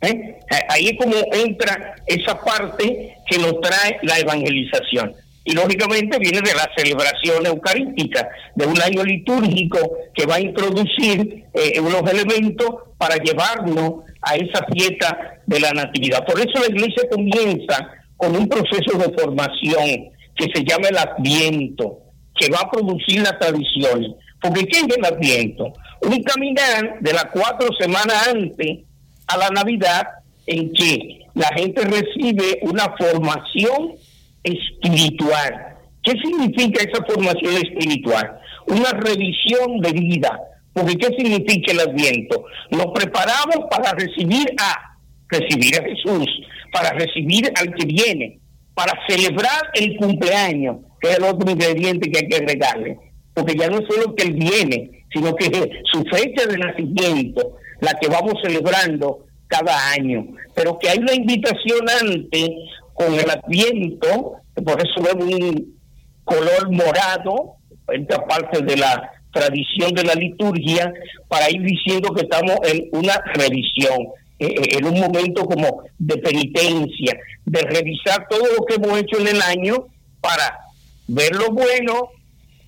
¿eh? 0.00 0.36
Ahí 0.68 0.88
es 0.88 0.98
como 0.98 1.14
entra 1.32 1.94
esa 2.06 2.40
parte 2.40 3.14
que 3.26 3.38
nos 3.38 3.60
trae 3.60 3.98
la 4.02 4.18
evangelización. 4.18 5.14
Y 5.44 5.52
lógicamente 5.52 6.18
viene 6.18 6.40
de 6.40 6.54
la 6.54 6.68
celebración 6.76 7.46
eucarística, 7.46 8.28
de 8.56 8.66
un 8.66 8.82
año 8.82 9.04
litúrgico 9.04 9.78
que 10.12 10.26
va 10.26 10.34
a 10.34 10.40
introducir 10.40 11.44
eh, 11.54 11.80
unos 11.80 12.02
elementos 12.10 12.68
para 12.98 13.16
llevarnos 13.16 14.04
a 14.20 14.34
esa 14.34 14.66
fiesta 14.72 15.38
de 15.46 15.60
la 15.60 15.70
Natividad. 15.72 16.26
Por 16.26 16.38
eso 16.40 16.60
la 16.60 16.66
iglesia 16.66 17.04
comienza 17.10 17.97
con 18.18 18.36
un 18.36 18.48
proceso 18.48 18.98
de 18.98 19.14
formación 19.18 20.10
que 20.36 20.46
se 20.54 20.64
llama 20.64 20.88
el 20.88 20.98
Adviento, 20.98 22.00
que 22.34 22.50
va 22.50 22.60
a 22.60 22.70
producir 22.70 23.22
las 23.22 23.38
tradiciones. 23.38 24.10
Porque 24.42 24.66
¿qué 24.66 24.80
es 24.80 24.96
el 24.96 25.04
Adviento? 25.04 25.72
Un 26.02 26.22
caminar 26.22 27.00
de 27.00 27.12
las 27.12 27.26
cuatro 27.32 27.68
semanas 27.78 28.28
antes 28.28 28.80
a 29.26 29.36
la 29.36 29.48
Navidad 29.50 30.06
en 30.46 30.72
que 30.72 31.20
la 31.34 31.48
gente 31.56 31.82
recibe 31.82 32.58
una 32.62 32.94
formación 32.98 33.94
espiritual. 34.42 35.76
¿Qué 36.02 36.12
significa 36.12 36.82
esa 36.82 37.04
formación 37.04 37.54
espiritual? 37.54 38.38
Una 38.66 38.90
revisión 38.90 39.80
de 39.80 39.92
vida. 39.92 40.38
Porque 40.72 40.96
¿qué 40.96 41.08
significa 41.16 41.72
el 41.72 41.80
Adviento? 41.80 42.44
Nos 42.70 42.86
preparamos 42.94 43.66
para 43.70 43.92
recibir 43.92 44.46
a 44.60 44.88
recibir 45.28 45.76
a 45.76 45.84
Jesús, 45.84 46.26
para 46.72 46.90
recibir 46.90 47.50
al 47.56 47.74
que 47.74 47.86
viene, 47.86 48.40
para 48.74 48.92
celebrar 49.08 49.70
el 49.74 49.96
cumpleaños, 49.96 50.78
que 51.00 51.10
es 51.10 51.18
el 51.18 51.24
otro 51.24 51.50
ingrediente 51.50 52.10
que 52.10 52.18
hay 52.18 52.28
que 52.28 52.36
agregarle. 52.36 52.96
Porque 53.34 53.54
ya 53.56 53.68
no 53.68 53.78
es 53.78 53.86
solo 53.88 54.14
que 54.14 54.24
él 54.24 54.34
viene, 54.34 55.04
sino 55.12 55.34
que 55.34 55.46
su 55.92 56.04
fecha 56.04 56.46
de 56.46 56.58
nacimiento, 56.58 57.56
la 57.80 57.94
que 57.94 58.08
vamos 58.08 58.34
celebrando 58.42 59.26
cada 59.46 59.92
año. 59.92 60.26
Pero 60.54 60.78
que 60.78 60.88
hay 60.88 60.98
una 60.98 61.14
invitación 61.14 61.86
antes 62.02 62.50
con 62.94 63.14
el 63.14 63.30
adviento, 63.30 64.36
por 64.64 64.80
eso 64.80 65.02
vemos 65.02 65.32
un 65.32 65.78
color 66.24 66.70
morado, 66.70 67.54
esta 67.88 68.24
parte 68.26 68.62
de 68.62 68.76
la 68.76 69.10
tradición 69.32 69.92
de 69.94 70.04
la 70.04 70.14
liturgia, 70.14 70.92
para 71.28 71.50
ir 71.50 71.62
diciendo 71.62 72.10
que 72.14 72.22
estamos 72.22 72.56
en 72.64 72.88
una 72.92 73.14
revisión 73.34 74.08
eh, 74.38 74.46
eh, 74.46 74.78
en 74.78 74.84
un 74.86 75.00
momento 75.00 75.44
como 75.46 75.82
de 75.98 76.16
penitencia, 76.18 77.18
de 77.44 77.60
revisar 77.62 78.26
todo 78.28 78.44
lo 78.56 78.64
que 78.64 78.74
hemos 78.74 78.98
hecho 78.98 79.18
en 79.18 79.28
el 79.28 79.42
año 79.42 79.86
para 80.20 80.58
ver 81.06 81.34
lo 81.34 81.50
bueno, 81.50 82.10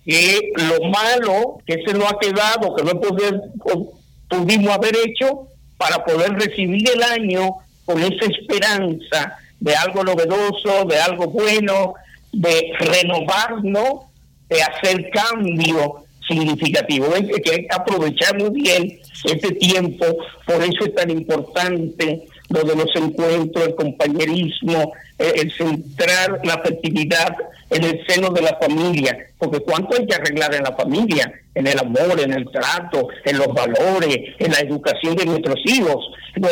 que 0.04 0.52
lo 0.56 0.88
malo 0.88 1.58
que 1.66 1.82
se 1.84 1.94
nos 1.94 2.10
ha 2.10 2.18
quedado, 2.18 2.74
que 2.74 2.82
no 2.82 3.00
pudimos 4.28 4.74
haber 4.74 4.96
hecho 5.06 5.48
para 5.76 6.04
poder 6.04 6.32
recibir 6.32 6.88
el 6.90 7.02
año 7.02 7.56
con 7.84 8.00
esa 8.00 8.26
esperanza 8.26 9.38
de 9.60 9.74
algo 9.76 10.02
novedoso, 10.02 10.84
de 10.86 10.98
algo 10.98 11.26
bueno, 11.28 11.94
de 12.32 12.72
renovarnos, 12.78 14.06
de 14.48 14.62
hacer 14.62 15.10
cambio 15.10 16.04
significativo. 16.30 17.12
Hay 17.14 17.26
que 17.26 17.66
aprovechar 17.70 18.38
muy 18.38 18.50
bien 18.50 18.98
este 19.24 19.52
tiempo, 19.52 20.06
por 20.46 20.62
eso 20.62 20.84
es 20.86 20.94
tan 20.94 21.10
importante 21.10 22.22
lo 22.48 22.64
de 22.64 22.76
los 22.76 22.88
encuentros, 22.96 23.66
el 23.66 23.74
compañerismo, 23.74 24.92
eh, 25.18 25.32
el 25.36 25.52
centrar 25.52 26.40
la 26.44 26.54
afectividad 26.54 27.36
en 27.70 27.84
el 27.84 28.04
seno 28.06 28.30
de 28.30 28.42
la 28.42 28.58
familia, 28.60 29.16
porque 29.38 29.60
cuánto 29.60 29.96
hay 29.96 30.06
que 30.06 30.14
arreglar 30.14 30.54
en 30.54 30.64
la 30.64 30.72
familia, 30.72 31.32
en 31.54 31.66
el 31.66 31.78
amor, 31.78 32.20
en 32.20 32.32
el 32.32 32.50
trato, 32.50 33.08
en 33.24 33.38
los 33.38 33.48
valores, 33.48 34.18
en 34.38 34.50
la 34.50 34.58
educación 34.60 35.14
de 35.16 35.26
nuestros 35.26 35.60
hijos. 35.66 36.04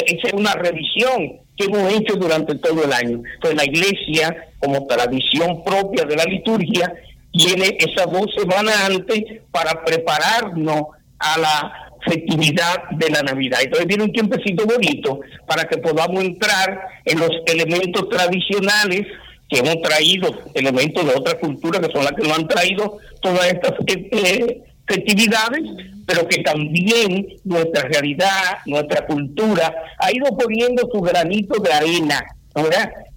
esa 0.06 0.28
es 0.28 0.32
una 0.32 0.54
revisión 0.54 1.40
que 1.56 1.64
hemos 1.64 1.92
hecho 1.92 2.14
durante 2.14 2.54
todo 2.56 2.84
el 2.84 2.92
año. 2.92 3.20
Entonces 3.34 3.56
la 3.56 3.64
iglesia, 3.64 4.48
como 4.60 4.86
tradición 4.86 5.64
propia 5.64 6.04
de 6.04 6.16
la 6.16 6.24
liturgia, 6.24 6.92
tiene 7.32 7.76
esas 7.78 8.06
dos 8.10 8.26
semanas 8.36 8.74
antes 8.86 9.22
para 9.50 9.84
prepararnos 9.84 10.82
a 11.18 11.38
la 11.38 11.88
festividad 12.06 12.90
de 12.92 13.10
la 13.10 13.22
Navidad. 13.22 13.60
Entonces 13.62 13.86
viene 13.86 14.04
un 14.04 14.12
tiempecito 14.12 14.64
bonito 14.66 15.20
para 15.46 15.64
que 15.64 15.78
podamos 15.78 16.22
entrar 16.22 16.80
en 17.04 17.18
los 17.20 17.30
elementos 17.46 18.08
tradicionales 18.08 19.06
que 19.48 19.58
hemos 19.58 19.80
traído, 19.80 20.30
elementos 20.54 21.06
de 21.06 21.14
otra 21.14 21.38
cultura 21.38 21.80
que 21.80 21.92
son 21.92 22.04
las 22.04 22.12
que 22.12 22.22
nos 22.22 22.38
han 22.38 22.48
traído 22.48 22.98
todas 23.20 23.46
estas 23.46 23.72
eh, 23.86 24.62
festividades, 24.86 25.62
pero 26.06 26.28
que 26.28 26.42
también 26.42 27.28
nuestra 27.44 27.82
realidad, 27.88 28.58
nuestra 28.66 29.06
cultura 29.06 29.74
ha 29.98 30.12
ido 30.12 30.26
poniendo 30.36 30.88
su 30.92 31.00
granito 31.00 31.60
de 31.62 31.72
arena 31.72 32.24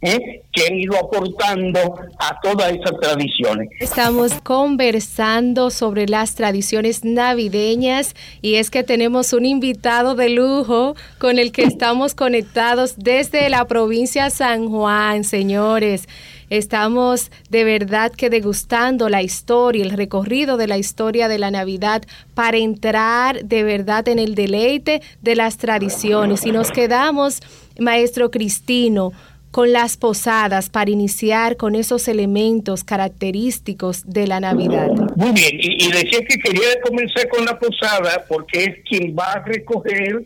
¿Eh? 0.01 0.41
que 0.51 0.65
han 0.67 0.75
ido 0.75 0.97
aportando 0.97 1.95
a 2.19 2.39
todas 2.41 2.73
esas 2.73 2.99
tradiciones. 2.99 3.69
Estamos 3.79 4.33
conversando 4.41 5.69
sobre 5.69 6.07
las 6.07 6.35
tradiciones 6.35 7.05
navideñas 7.05 8.15
y 8.41 8.55
es 8.55 8.69
que 8.69 8.83
tenemos 8.83 9.31
un 9.33 9.45
invitado 9.45 10.15
de 10.15 10.29
lujo 10.29 10.95
con 11.19 11.39
el 11.39 11.51
que 11.51 11.63
estamos 11.63 12.15
conectados 12.15 12.95
desde 12.97 13.49
la 13.49 13.65
provincia 13.65 14.25
de 14.25 14.31
San 14.31 14.69
Juan, 14.69 15.23
señores. 15.23 16.07
Estamos 16.49 17.31
de 17.49 17.63
verdad 17.63 18.11
que 18.11 18.29
degustando 18.29 19.07
la 19.07 19.21
historia, 19.21 19.85
el 19.85 19.91
recorrido 19.91 20.57
de 20.57 20.67
la 20.67 20.77
historia 20.77 21.29
de 21.29 21.37
la 21.37 21.49
Navidad 21.49 22.03
para 22.33 22.57
entrar 22.57 23.45
de 23.45 23.63
verdad 23.63 24.05
en 24.09 24.19
el 24.19 24.35
deleite 24.35 25.01
de 25.21 25.35
las 25.35 25.55
tradiciones. 25.55 26.45
Y 26.45 26.51
nos 26.51 26.71
quedamos, 26.71 27.39
maestro 27.79 28.31
Cristino, 28.31 29.13
con 29.51 29.73
las 29.73 29.97
posadas 29.97 30.69
para 30.69 30.89
iniciar 30.89 31.57
con 31.57 31.75
esos 31.75 32.07
elementos 32.07 32.83
característicos 32.83 34.09
de 34.09 34.25
la 34.27 34.39
Navidad. 34.39 34.87
Muy 35.15 35.31
bien, 35.31 35.57
y, 35.59 35.91
decía 35.91 36.19
que 36.27 36.39
quería 36.39 36.81
comenzar 36.81 37.27
con 37.27 37.45
la 37.45 37.59
posada 37.59 38.25
porque 38.27 38.63
es 38.63 38.75
quien 38.89 39.15
va 39.15 39.33
a 39.33 39.43
recoger 39.43 40.25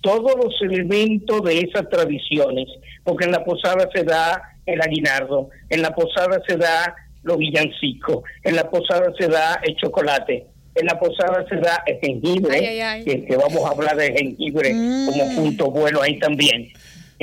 todos 0.00 0.32
los 0.36 0.54
elementos 0.60 1.42
de 1.44 1.60
esas 1.60 1.88
tradiciones, 1.88 2.68
porque 3.04 3.24
en 3.24 3.32
la 3.32 3.44
posada 3.44 3.88
se 3.94 4.02
da 4.02 4.42
el 4.66 4.80
aguinaldo, 4.82 5.48
en 5.70 5.80
la 5.80 5.94
posada 5.94 6.42
se 6.46 6.56
da 6.56 6.94
los 7.22 7.38
villancicos, 7.38 8.22
en 8.42 8.56
la 8.56 8.68
posada 8.68 9.12
se 9.18 9.28
da 9.28 9.60
el 9.62 9.76
chocolate, 9.76 10.46
en 10.74 10.86
la 10.86 10.98
posada 10.98 11.46
se 11.48 11.56
da 11.56 11.82
el 11.86 11.98
jengibre, 12.00 12.58
Que, 13.04 13.36
vamos 13.36 13.64
a 13.64 13.70
hablar 13.70 13.96
de 13.96 14.12
jengibre 14.12 14.70
como 14.72 15.24
mm. 15.24 15.36
punto 15.36 15.70
bueno 15.70 16.02
ahí 16.02 16.18
también. 16.18 16.70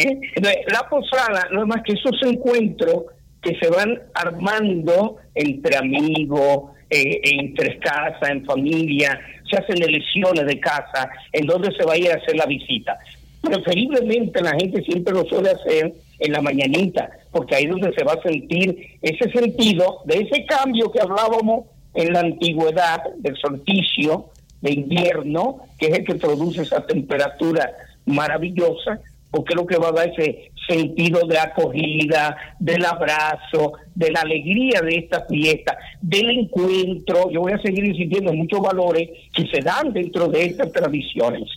La 0.68 0.88
posada 0.90 1.48
no 1.52 1.62
es 1.62 1.68
más 1.68 1.84
que 1.84 1.94
esos 1.94 2.16
encuentros 2.24 3.06
que 3.42 3.58
se 3.60 3.70
van 3.70 4.00
armando 4.14 5.18
entre 5.34 5.76
amigos, 5.78 6.72
eh, 6.90 7.22
entre 7.24 7.80
casa, 7.80 8.30
en 8.30 8.46
familia, 8.46 9.20
se 9.50 9.58
hacen 9.58 9.82
elecciones 9.82 10.46
de 10.46 10.60
casa, 10.60 11.10
en 11.32 11.46
donde 11.46 11.76
se 11.76 11.86
va 11.86 11.94
a 11.94 11.98
ir 11.98 12.12
a 12.12 12.16
hacer 12.16 12.36
la 12.36 12.46
visita. 12.46 12.98
Preferiblemente 13.42 14.42
la 14.42 14.52
gente 14.52 14.84
siempre 14.84 15.14
lo 15.14 15.26
suele 15.26 15.50
hacer 15.50 15.94
en 16.20 16.32
la 16.32 16.42
mañanita, 16.42 17.10
porque 17.32 17.56
ahí 17.56 17.64
es 17.64 17.72
donde 17.72 17.94
se 17.94 18.04
va 18.04 18.14
a 18.14 18.22
sentir 18.22 18.98
ese 19.02 19.32
sentido 19.32 20.02
de 20.06 20.20
ese 20.20 20.46
cambio 20.46 20.92
que 20.92 21.02
hablábamos 21.02 21.66
en 21.96 22.14
la 22.14 22.20
antigüedad 22.20 23.02
del 23.18 23.36
solsticio 23.38 24.30
de 24.62 24.74
invierno, 24.74 25.62
que 25.80 25.88
es 25.88 26.00
el 26.00 26.06
que 26.06 26.16
produce 26.16 26.62
esa 26.62 26.86
temperatura 26.86 27.72
maravillosa, 28.06 29.00
porque 29.32 29.54
es 29.54 29.56
lo 29.56 29.66
que 29.66 29.78
va 29.78 29.90
a 29.90 29.94
dar 29.94 30.10
ese 30.10 30.52
sentido 30.68 31.26
de 31.26 31.40
acogida, 31.40 32.38
del 32.60 32.86
abrazo, 32.86 33.74
de 33.96 34.12
la 34.12 34.22
alegría 34.22 34.82
de 34.82 34.98
esta 34.98 35.26
fiesta, 35.26 35.78
del 36.02 36.30
encuentro. 36.30 37.32
Yo 37.32 37.42
voy 37.42 37.54
a 37.54 37.62
seguir 37.62 37.86
insistiendo 37.86 38.32
en 38.32 38.40
muchos 38.40 38.62
valores 38.62 39.10
que 39.34 39.48
se 39.48 39.62
dan 39.62 39.94
dentro 39.94 40.28
de 40.28 40.46
estas 40.46 40.72
tradiciones. 40.72 41.50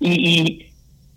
Y, 0.00 0.66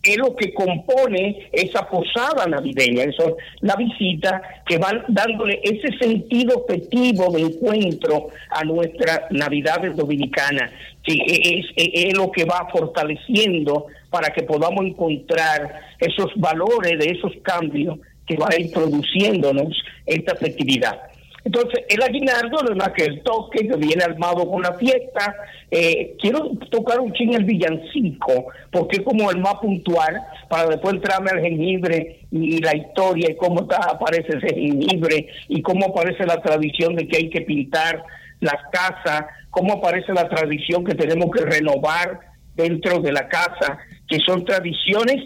es 0.05 0.17
lo 0.17 0.35
que 0.35 0.53
compone 0.53 1.49
esa 1.51 1.87
posada 1.89 2.45
navideña, 2.47 3.03
eso, 3.03 3.37
la 3.61 3.75
visita 3.75 4.41
que 4.65 4.77
van 4.77 5.03
dándole 5.07 5.59
ese 5.63 5.97
sentido 5.97 6.65
festivo 6.67 7.31
de 7.31 7.41
encuentro 7.41 8.27
a 8.49 8.63
nuestra 8.63 9.27
Navidad 9.31 9.81
dominicana, 9.95 10.71
que 11.03 11.13
es, 11.13 11.65
es 11.75 12.17
lo 12.17 12.31
que 12.31 12.45
va 12.45 12.67
fortaleciendo 12.71 13.87
para 14.09 14.29
que 14.29 14.43
podamos 14.43 14.85
encontrar 14.85 15.81
esos 15.99 16.31
valores 16.35 16.99
de 16.99 17.11
esos 17.11 17.33
cambios 17.41 17.97
que 18.25 18.37
va 18.37 18.47
a 18.51 18.59
ir 18.59 18.71
produciéndonos 18.71 19.75
esta 20.05 20.35
festividad. 20.35 21.14
Entonces, 21.45 21.85
el 21.89 22.01
aguinaldo 22.01 22.57
no 22.63 22.71
es 22.71 22.75
más 22.75 22.89
que 22.89 23.05
el 23.05 23.21
toque 23.21 23.67
que 23.67 23.77
viene 23.77 24.03
armado 24.03 24.49
con 24.49 24.63
la 24.63 24.73
fiesta. 24.73 25.35
Eh, 25.69 26.17
quiero 26.19 26.49
tocar 26.71 26.99
un 26.99 27.13
ching 27.13 27.35
el 27.35 27.45
villancico, 27.45 28.47
porque 28.71 28.97
es 28.97 29.03
como 29.03 29.29
el 29.29 29.37
más 29.37 29.55
puntual, 29.55 30.21
para 30.49 30.69
después 30.69 30.95
entrarme 30.95 31.29
al 31.29 31.41
jengibre 31.41 32.21
y 32.31 32.59
la 32.61 32.75
historia 32.75 33.29
y 33.29 33.35
cómo 33.35 33.61
está, 33.61 33.77
aparece 33.91 34.37
ese 34.37 34.55
jengibre 34.55 35.27
y 35.47 35.61
cómo 35.61 35.85
aparece 35.85 36.25
la 36.25 36.41
tradición 36.41 36.95
de 36.95 37.07
que 37.07 37.17
hay 37.17 37.29
que 37.29 37.41
pintar 37.41 38.03
las 38.39 38.61
casas, 38.71 39.25
cómo 39.51 39.73
aparece 39.73 40.13
la 40.13 40.27
tradición 40.27 40.83
que 40.83 40.95
tenemos 40.95 41.29
que 41.29 41.45
renovar 41.45 42.21
dentro 42.55 43.01
de 43.01 43.11
la 43.11 43.27
casa 43.27 43.77
que 44.07 44.19
son 44.19 44.45
tradiciones 44.45 45.17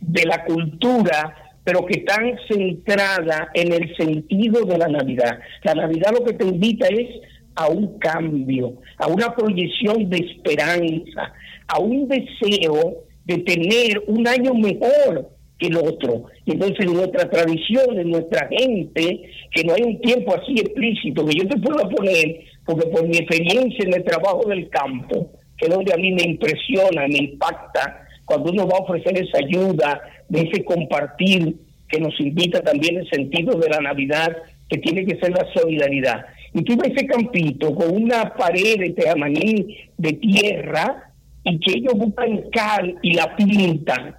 de 0.00 0.24
la 0.24 0.44
cultura, 0.44 1.34
pero 1.66 1.84
que 1.84 1.98
están 1.98 2.32
centradas 2.48 3.48
en 3.52 3.72
el 3.72 3.96
sentido 3.96 4.64
de 4.64 4.78
la 4.78 4.86
Navidad. 4.86 5.40
La 5.64 5.74
Navidad 5.74 6.12
lo 6.16 6.24
que 6.24 6.34
te 6.34 6.46
invita 6.46 6.86
es 6.86 7.08
a 7.56 7.66
un 7.66 7.98
cambio, 7.98 8.74
a 8.98 9.08
una 9.08 9.34
proyección 9.34 10.08
de 10.08 10.18
esperanza, 10.18 11.32
a 11.66 11.80
un 11.80 12.06
deseo 12.06 13.02
de 13.24 13.38
tener 13.38 14.00
un 14.06 14.28
año 14.28 14.54
mejor 14.54 15.28
que 15.58 15.66
el 15.66 15.76
otro. 15.78 16.26
Entonces 16.46 16.86
nuestra 16.86 17.28
tradición, 17.28 17.98
en 17.98 18.10
nuestra 18.10 18.48
gente, 18.48 19.28
que 19.50 19.64
no 19.64 19.74
hay 19.74 19.82
un 19.82 20.00
tiempo 20.02 20.36
así 20.36 20.52
explícito, 20.60 21.26
que 21.26 21.36
yo 21.36 21.48
te 21.48 21.58
puedo 21.58 21.88
poner, 21.88 22.42
porque 22.64 22.86
por 22.86 23.08
mi 23.08 23.16
experiencia 23.16 23.84
en 23.84 23.94
el 23.94 24.04
trabajo 24.04 24.48
del 24.48 24.68
campo, 24.68 25.32
que 25.58 25.66
es 25.66 25.74
donde 25.74 25.92
a 25.92 25.96
mí 25.96 26.12
me 26.12 26.22
impresiona, 26.22 27.08
me 27.08 27.18
impacta, 27.18 28.05
cuando 28.26 28.50
uno 28.52 28.66
va 28.66 28.76
a 28.76 28.82
ofrecer 28.82 29.16
esa 29.16 29.38
ayuda, 29.38 30.02
de 30.28 30.40
ese 30.42 30.64
compartir 30.64 31.56
que 31.88 32.00
nos 32.00 32.18
invita 32.20 32.60
también 32.60 32.98
el 32.98 33.08
sentido 33.08 33.56
de 33.58 33.70
la 33.70 33.78
Navidad, 33.78 34.36
que 34.68 34.78
tiene 34.78 35.06
que 35.06 35.16
ser 35.18 35.30
la 35.30 35.46
solidaridad. 35.54 36.26
Y 36.52 36.62
tú 36.62 36.76
ves 36.76 36.92
ese 36.94 37.06
campito 37.06 37.74
con 37.74 37.94
una 37.94 38.34
pared 38.34 38.78
de 38.80 38.90
teamaní 38.90 39.78
de 39.96 40.12
tierra 40.14 41.12
y 41.44 41.60
que 41.60 41.78
ellos 41.78 41.94
buscan 41.94 42.42
cal 42.50 42.98
y 43.02 43.14
la 43.14 43.36
pintan 43.36 44.16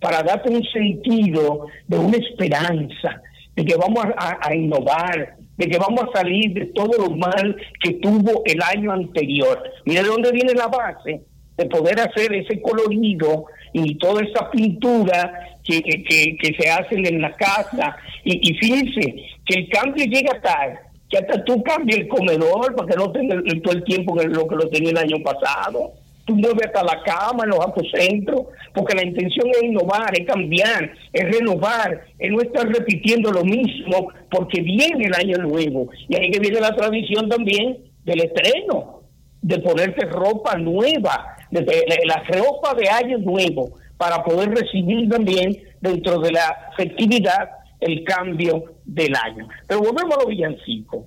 para 0.00 0.22
darte 0.22 0.50
un 0.50 0.64
sentido 0.64 1.66
de 1.86 1.98
una 1.98 2.16
esperanza, 2.16 3.20
de 3.54 3.64
que 3.66 3.76
vamos 3.76 4.02
a, 4.16 4.38
a 4.40 4.54
innovar, 4.54 5.36
de 5.58 5.66
que 5.66 5.76
vamos 5.76 6.04
a 6.04 6.18
salir 6.18 6.54
de 6.54 6.66
todo 6.66 6.92
lo 6.96 7.10
mal 7.14 7.54
que 7.82 7.92
tuvo 7.94 8.42
el 8.46 8.62
año 8.62 8.92
anterior. 8.92 9.62
Mira 9.84 10.02
de 10.02 10.08
dónde 10.08 10.32
viene 10.32 10.54
la 10.54 10.68
base 10.68 11.20
de 11.60 11.66
poder 11.66 12.00
hacer 12.00 12.34
ese 12.34 12.60
colorido 12.62 13.44
y 13.72 13.96
toda 13.96 14.22
esa 14.22 14.50
pintura 14.50 15.58
que, 15.62 15.82
que, 15.82 16.56
se 16.58 16.70
hacen 16.70 17.06
en 17.06 17.20
la 17.20 17.32
casa. 17.32 17.96
Y, 18.24 18.54
fíjense 18.54 19.24
que 19.44 19.60
el 19.60 19.68
cambio 19.68 20.04
llega 20.06 20.40
tal 20.40 20.78
que 21.08 21.18
hasta 21.18 21.44
tú 21.44 21.62
cambias 21.64 21.98
el 21.98 22.08
comedor 22.08 22.74
para 22.76 22.88
que 22.88 22.96
no 22.96 23.10
tenga 23.10 23.36
todo 23.62 23.74
el 23.74 23.84
tiempo 23.84 24.14
lo 24.14 24.46
que 24.46 24.54
lo 24.54 24.68
tenía 24.70 24.90
el 24.90 24.98
año 24.98 25.16
pasado. 25.24 25.92
Tú 26.24 26.36
mueves 26.36 26.66
hasta 26.66 26.84
la 26.84 27.02
cama 27.02 27.42
en 27.42 27.50
los 27.50 27.58
apocentros, 27.58 28.42
porque 28.72 28.94
la 28.94 29.04
intención 29.04 29.48
es 29.48 29.62
innovar, 29.64 30.16
es 30.16 30.24
cambiar, 30.24 30.92
es 31.12 31.24
renovar, 31.24 32.04
es 32.16 32.30
no 32.30 32.40
estar 32.40 32.68
repitiendo 32.68 33.32
lo 33.32 33.44
mismo, 33.44 34.12
porque 34.30 34.60
viene 34.60 35.06
el 35.06 35.14
año 35.14 35.38
nuevo. 35.38 35.88
Y 36.08 36.14
ahí 36.14 36.30
que 36.30 36.38
viene 36.38 36.60
la 36.60 36.76
tradición 36.76 37.28
también 37.28 37.78
del 38.04 38.20
estreno, 38.20 39.02
de 39.42 39.58
ponerte 39.58 40.06
ropa 40.06 40.56
nueva, 40.56 41.36
de, 41.50 41.84
la 42.04 42.22
ropa 42.28 42.74
de 42.74 42.88
año 42.88 43.18
nuevo, 43.18 43.78
para 43.96 44.22
poder 44.24 44.50
recibir 44.50 45.08
también 45.08 45.56
dentro 45.80 46.18
de 46.20 46.32
la 46.32 46.70
festividad 46.76 47.50
el 47.80 48.04
cambio 48.04 48.76
del 48.84 49.14
año. 49.14 49.48
Pero 49.66 49.80
volvemos 49.80 50.16
a 50.16 50.20
los 50.20 50.28
villancicos. 50.28 51.04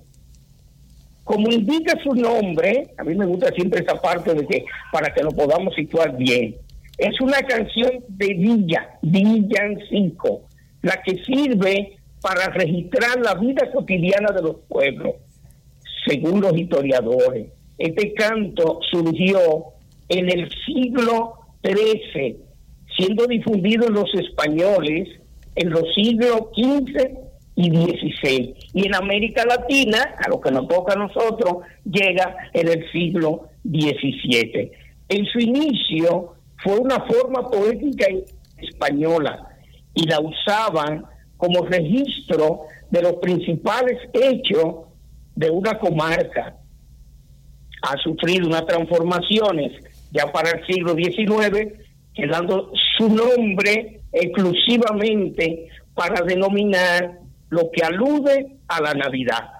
Como 1.24 1.48
indica 1.48 1.98
su 2.02 2.14
nombre, 2.14 2.92
a 2.98 3.04
mí 3.04 3.14
me 3.14 3.26
gusta 3.26 3.50
siempre 3.52 3.80
esa 3.80 4.00
parte 4.00 4.34
de 4.34 4.46
que 4.46 4.64
para 4.92 5.12
que 5.12 5.22
lo 5.22 5.30
podamos 5.30 5.74
situar 5.74 6.16
bien. 6.16 6.56
Es 6.98 7.20
una 7.20 7.38
canción 7.38 8.04
de 8.08 8.34
villa, 8.34 8.98
villancico, 9.02 10.42
la 10.82 11.02
que 11.02 11.16
sirve 11.24 11.96
para 12.20 12.46
registrar 12.50 13.18
la 13.20 13.34
vida 13.34 13.70
cotidiana 13.72 14.32
de 14.32 14.42
los 14.42 14.56
pueblos, 14.68 15.14
según 16.06 16.40
los 16.40 16.56
historiadores. 16.56 17.48
Este 17.78 18.14
canto 18.14 18.78
surgió 18.90 19.73
en 20.08 20.30
el 20.30 20.48
siglo 20.64 21.34
XIII, 21.62 22.36
siendo 22.96 23.26
difundido 23.26 23.86
en 23.86 23.94
los 23.94 24.12
españoles 24.14 25.08
en 25.56 25.70
los 25.70 25.84
siglos 25.94 26.48
XV 26.56 27.18
y 27.56 27.70
XVI. 27.70 28.54
Y 28.72 28.86
en 28.86 28.94
América 28.94 29.44
Latina, 29.44 30.16
a 30.24 30.28
lo 30.28 30.40
que 30.40 30.50
nos 30.50 30.68
toca 30.68 30.94
a 30.94 30.96
nosotros, 30.96 31.58
llega 31.84 32.36
en 32.52 32.68
el 32.68 32.90
siglo 32.90 33.48
XVII. 33.64 34.72
En 35.08 35.26
su 35.26 35.38
inicio 35.38 36.34
fue 36.62 36.78
una 36.78 37.00
forma 37.04 37.50
poética 37.50 38.06
española 38.58 39.48
y 39.94 40.06
la 40.06 40.20
usaban 40.20 41.04
como 41.36 41.64
registro 41.66 42.62
de 42.90 43.02
los 43.02 43.14
principales 43.14 43.98
hechos 44.12 44.86
de 45.36 45.50
una 45.50 45.78
comarca. 45.78 46.56
Ha 47.82 47.96
sufrido 47.98 48.46
unas 48.46 48.66
transformaciones 48.66 49.72
ya 50.14 50.30
para 50.32 50.50
el 50.50 50.66
siglo 50.66 50.94
XIX, 50.94 51.72
quedando 52.14 52.70
su 52.96 53.08
nombre 53.12 54.00
exclusivamente 54.12 55.68
para 55.92 56.24
denominar 56.24 57.18
lo 57.50 57.70
que 57.72 57.84
alude 57.84 58.56
a 58.68 58.80
la 58.80 58.94
Navidad. 58.94 59.50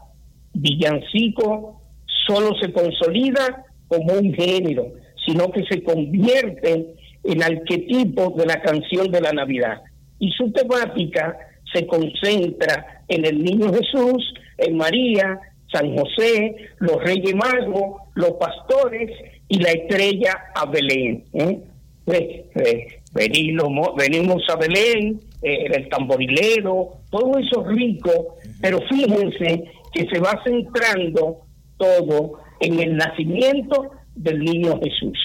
Villancico 0.52 1.82
solo 2.26 2.54
se 2.60 2.72
consolida 2.72 3.64
como 3.88 4.14
un 4.14 4.32
género, 4.32 4.92
sino 5.26 5.50
que 5.50 5.64
se 5.64 5.82
convierte 5.82 6.94
en 7.24 7.42
arquetipo 7.42 8.34
de 8.36 8.46
la 8.46 8.62
canción 8.62 9.10
de 9.10 9.20
la 9.20 9.32
Navidad. 9.32 9.82
Y 10.20 10.30
su 10.30 10.52
temática 10.52 11.36
se 11.72 11.86
concentra 11.86 13.02
en 13.08 13.24
el 13.24 13.42
niño 13.42 13.72
Jesús, 13.72 14.34
en 14.58 14.76
María, 14.76 15.40
San 15.72 15.96
José, 15.96 16.54
los 16.78 17.02
reyes 17.02 17.34
magos, 17.34 18.02
los 18.14 18.32
pastores 18.32 19.10
y 19.54 19.58
la 19.58 19.70
estrella 19.70 20.50
a 20.54 20.66
Belén. 20.66 21.24
¿eh? 21.32 21.60
Pues, 22.04 22.20
eh, 22.20 23.00
venimos, 23.12 23.94
venimos 23.96 24.42
a 24.50 24.56
Belén, 24.56 25.20
eh, 25.42 25.66
el 25.72 25.88
tamborilero, 25.88 26.88
todo 27.10 27.38
eso 27.38 27.64
rico, 27.64 28.36
pero 28.60 28.80
fíjense 28.88 29.64
que 29.92 30.06
se 30.06 30.18
va 30.18 30.42
centrando 30.44 31.42
todo 31.76 32.40
en 32.60 32.80
el 32.80 32.96
nacimiento 32.96 33.92
del 34.16 34.40
niño 34.40 34.80
Jesús. 34.82 35.18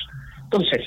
Entonces, 0.44 0.82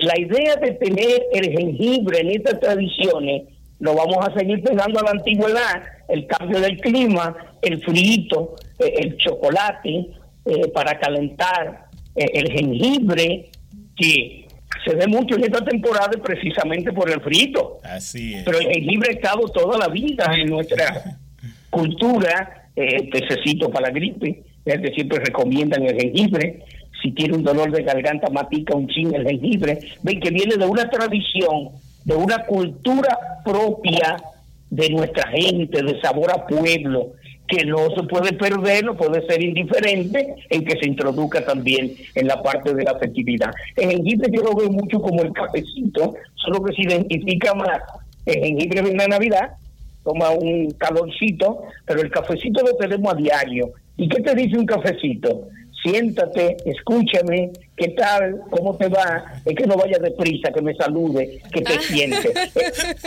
la 0.00 0.18
idea 0.18 0.56
de 0.56 0.72
tener 0.72 1.22
el 1.32 1.50
jengibre 1.52 2.20
en 2.20 2.30
estas 2.30 2.60
tradiciones 2.60 3.44
lo 3.78 3.94
vamos 3.94 4.18
a 4.28 4.38
seguir 4.38 4.62
pegando 4.62 5.00
a 5.00 5.04
la 5.04 5.10
antigüedad, 5.12 5.82
el 6.08 6.26
cambio 6.26 6.60
del 6.60 6.78
clima, 6.80 7.34
el 7.62 7.82
frito, 7.82 8.54
eh, 8.78 8.92
el 8.98 9.16
chocolate 9.16 10.06
eh, 10.44 10.68
para 10.72 10.98
calentar, 10.98 11.86
eh, 11.89 11.89
el 12.14 12.50
jengibre, 12.52 13.50
que 13.96 14.46
se 14.84 14.94
ve 14.94 15.06
mucho 15.06 15.36
en 15.36 15.44
esta 15.44 15.64
temporada 15.64 16.10
precisamente 16.22 16.92
por 16.92 17.10
el 17.10 17.20
frito. 17.20 17.78
Así 17.82 18.34
es. 18.34 18.44
Pero 18.44 18.58
el 18.58 18.68
jengibre 18.68 19.10
ha 19.10 19.12
estado 19.12 19.48
toda 19.48 19.78
la 19.78 19.88
vida 19.88 20.32
en 20.36 20.48
nuestra 20.48 21.18
cultura, 21.70 22.68
eh, 22.74 23.08
pececito 23.10 23.70
para 23.70 23.88
la 23.88 23.92
gripe, 23.92 24.42
es 24.64 24.80
que 24.80 24.94
siempre 24.94 25.18
recomiendan 25.18 25.84
el 25.84 25.96
jengibre. 25.96 26.64
Si 27.02 27.12
tiene 27.12 27.34
un 27.34 27.42
dolor 27.42 27.70
de 27.72 27.82
garganta, 27.82 28.28
matica 28.30 28.74
un 28.74 28.86
ching 28.88 29.14
el 29.14 29.26
jengibre. 29.26 29.78
Ven 30.02 30.20
que 30.20 30.30
viene 30.30 30.56
de 30.56 30.66
una 30.66 30.88
tradición 30.88 31.70
de 32.04 32.14
una 32.14 32.44
cultura 32.46 33.18
propia 33.44 34.16
de 34.70 34.90
nuestra 34.90 35.28
gente, 35.28 35.82
de 35.82 36.00
sabor 36.00 36.30
a 36.30 36.46
pueblo, 36.46 37.12
que 37.50 37.66
no 37.66 37.90
se 37.90 38.02
puede 38.04 38.32
perder, 38.32 38.84
no 38.84 38.96
puede 38.96 39.26
ser 39.26 39.42
indiferente 39.42 40.36
en 40.48 40.64
que 40.64 40.78
se 40.78 40.86
introduzca 40.86 41.44
también 41.44 41.92
en 42.14 42.26
la 42.26 42.40
parte 42.42 42.72
de 42.72 42.84
la 42.84 42.92
afectividad. 42.92 43.50
El 43.76 43.90
jengibre 43.90 44.30
yo 44.32 44.42
lo 44.42 44.54
veo 44.54 44.70
mucho 44.70 45.00
como 45.00 45.22
el 45.22 45.32
cafecito, 45.32 46.14
solo 46.36 46.62
que 46.62 46.74
se 46.74 46.82
identifica 46.82 47.52
más 47.54 47.80
el 48.26 48.40
jengibre 48.40 48.80
en 48.80 48.96
la 48.96 49.08
Navidad, 49.08 49.50
toma 50.04 50.30
un 50.30 50.70
calorcito, 50.72 51.62
pero 51.84 52.00
el 52.02 52.10
cafecito 52.10 52.62
lo 52.62 52.76
tenemos 52.76 53.12
a 53.12 53.16
diario. 53.16 53.72
¿Y 53.96 54.08
qué 54.08 54.22
te 54.22 54.34
dice 54.34 54.56
un 54.56 54.66
cafecito? 54.66 55.48
Siéntate, 55.82 56.56
escúchame, 56.64 57.50
¿qué 57.76 57.88
tal? 57.88 58.40
¿Cómo 58.50 58.76
te 58.76 58.88
va? 58.88 59.24
Es 59.44 59.54
que 59.54 59.66
no 59.66 59.76
vaya 59.76 59.98
deprisa, 59.98 60.52
que 60.52 60.60
me 60.60 60.74
salude, 60.74 61.40
que 61.52 61.62
te 61.62 61.78
siente. 61.80 62.32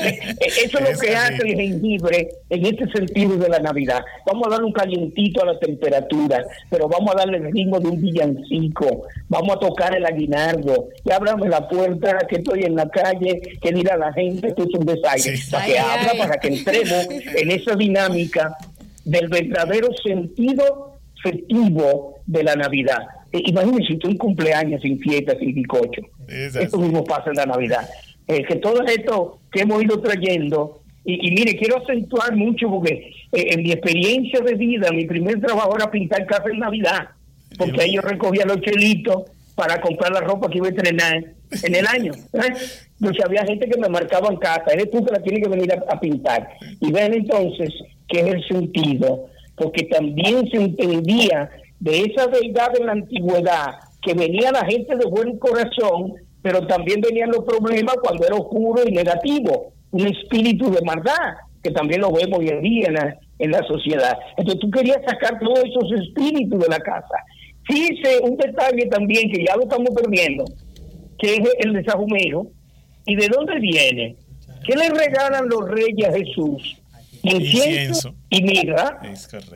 Eh, 0.04 0.20
eh, 0.42 0.48
eso 0.66 0.80
es 0.80 0.94
lo 0.94 1.00
que 1.00 1.16
hace 1.16 1.44
el 1.44 1.56
jengibre 1.56 2.28
en 2.50 2.66
este 2.66 2.90
sentido 2.92 3.38
de 3.38 3.48
la 3.48 3.60
Navidad. 3.60 4.04
Vamos 4.26 4.48
a 4.48 4.52
darle 4.52 4.66
un 4.66 4.74
calientito 4.74 5.42
a 5.42 5.46
la 5.46 5.60
temperatura, 5.60 6.44
pero 6.70 6.88
vamos 6.88 7.14
a 7.14 7.20
darle 7.20 7.38
el 7.38 7.52
ritmo 7.54 7.80
de 7.80 7.88
un 7.90 8.02
villancico, 8.02 9.04
vamos 9.30 9.56
a 9.56 9.60
tocar 9.60 9.96
el 9.96 10.06
aguinaldo, 10.06 10.90
y 11.06 11.12
ábrame 11.12 11.48
la 11.48 11.68
puerta, 11.68 12.18
que 12.28 12.38
estoy 12.38 12.64
en 12.64 12.76
la 12.76 12.90
calle, 12.90 13.42
que 13.62 13.72
dirá 13.72 13.96
la 13.98 14.12
gente, 14.14 14.54
que 14.54 14.64
es 14.64 14.74
un 14.74 14.86
desaire, 14.86 15.40
para 15.52 15.66
que 15.66 15.80
abra, 15.80 16.12
para 16.18 16.38
que 16.38 16.48
entremos 16.50 17.08
en 17.36 17.52
esa 17.52 17.76
dinámica 17.76 18.58
del 19.06 19.28
verdadero 19.30 19.90
sentido 20.04 20.93
festivo 21.24 22.18
de 22.26 22.44
la 22.44 22.56
Navidad. 22.56 23.00
Eh, 23.32 23.42
imagínense 23.46 23.96
tú 23.96 24.10
un 24.10 24.18
cumpleaños 24.18 24.82
sin 24.82 25.00
fiesta, 25.00 25.36
sin 25.40 25.56
bizcocho. 25.56 26.02
Esto 26.28 26.78
mismo 26.78 27.04
pasa 27.04 27.30
en 27.30 27.38
la 27.38 27.46
Navidad. 27.46 27.88
Eh, 28.28 28.44
que 28.44 28.56
todo 28.58 28.86
esto 28.86 29.40
que 29.52 29.62
hemos 29.62 29.84
ido 29.84 30.00
trayendo, 30.00 30.82
y, 31.06 31.32
mire, 31.32 31.58
quiero 31.58 31.84
acentuar 31.84 32.34
mucho 32.36 32.70
porque 32.70 33.12
eh, 33.32 33.48
en 33.52 33.64
mi 33.64 33.72
experiencia 33.72 34.40
de 34.40 34.54
vida, 34.54 34.90
mi 34.92 35.06
primer 35.06 35.42
trabajo 35.42 35.76
era 35.76 35.92
pintar 35.92 36.26
casa 36.26 36.50
en 36.50 36.60
Navidad, 36.60 37.10
porque 37.58 37.82
ahí 37.82 37.96
yo 37.96 38.02
recogía 38.02 38.46
los 38.46 38.62
chelitos 38.62 39.24
para 39.56 39.82
comprar 39.82 40.14
la 40.14 40.22
ropa 40.22 40.50
que 40.50 40.60
iba 40.60 40.68
a 40.68 40.70
estrenar 40.70 41.26
en 41.64 41.76
el 41.76 41.86
año. 41.88 42.14
Entonces 42.34 43.26
había 43.26 43.46
gente 43.46 43.70
que 43.70 43.80
me 43.80 43.90
marcaba 43.90 44.30
en 44.30 44.38
casa, 44.38 44.72
eres 44.72 44.90
tú 44.92 45.04
que 45.04 45.12
la 45.12 45.22
tienes 45.22 45.44
que 45.44 45.50
venir 45.50 45.74
a, 45.74 45.94
a 45.94 46.00
pintar. 46.00 46.48
Y 46.80 46.92
ven 46.92 47.14
entonces 47.14 47.74
qué 48.08 48.22
es 48.22 48.28
el 48.28 48.48
sentido, 48.48 49.28
porque 49.56 49.84
también 49.84 50.50
se 50.50 50.58
entendía 50.58 51.50
de 51.80 52.02
esa 52.02 52.28
deidad 52.28 52.76
en 52.80 52.86
la 52.86 52.94
antigüedad, 52.94 53.68
que 54.02 54.14
venía 54.14 54.52
la 54.52 54.66
gente 54.66 54.96
de 54.96 55.06
buen 55.06 55.38
corazón, 55.38 56.14
pero 56.42 56.66
también 56.68 57.02
venían 57.02 57.30
los 57.30 57.46
problemas 57.46 57.96
cuando 58.02 58.26
era 58.26 58.36
oscuro 58.36 58.84
y 58.86 58.92
negativo, 58.92 59.74
un 59.92 60.08
espíritu 60.08 60.70
de 60.72 60.82
maldad, 60.82 61.36
que 61.62 61.72
también 61.72 62.02
lo 62.02 62.12
vemos 62.12 62.40
hoy 62.40 62.50
en 62.50 62.62
día 62.62 62.88
en 63.40 63.52
la, 63.52 63.64
sociedad. 63.68 64.18
Entonces 64.38 64.60
tú 64.60 64.70
querías 64.72 65.00
sacar 65.08 65.40
todos 65.40 65.60
esos 65.60 66.02
espíritus 66.02 66.60
de 66.60 66.68
la 66.70 66.80
casa. 66.80 67.16
Fíjese 67.66 68.20
un 68.22 68.38
detalle 68.38 68.86
también 68.88 69.32
que 69.32 69.46
ya 69.46 69.56
lo 69.56 69.64
estamos 69.64 69.90
perdiendo, 69.96 70.44
que 71.18 71.36
es 71.36 71.42
el 71.60 71.74
desajumero. 71.74 72.48
¿Y 73.06 73.16
de 73.16 73.28
dónde 73.28 73.60
viene? 73.60 74.16
¿Qué 74.66 74.76
le 74.76 74.90
regalan 74.90 75.50
los 75.50 75.70
reyes 75.70 76.08
a 76.08 76.14
Jesús? 76.14 76.83
Incienso 77.24 78.14
y 78.30 78.44
mirra, 78.44 79.00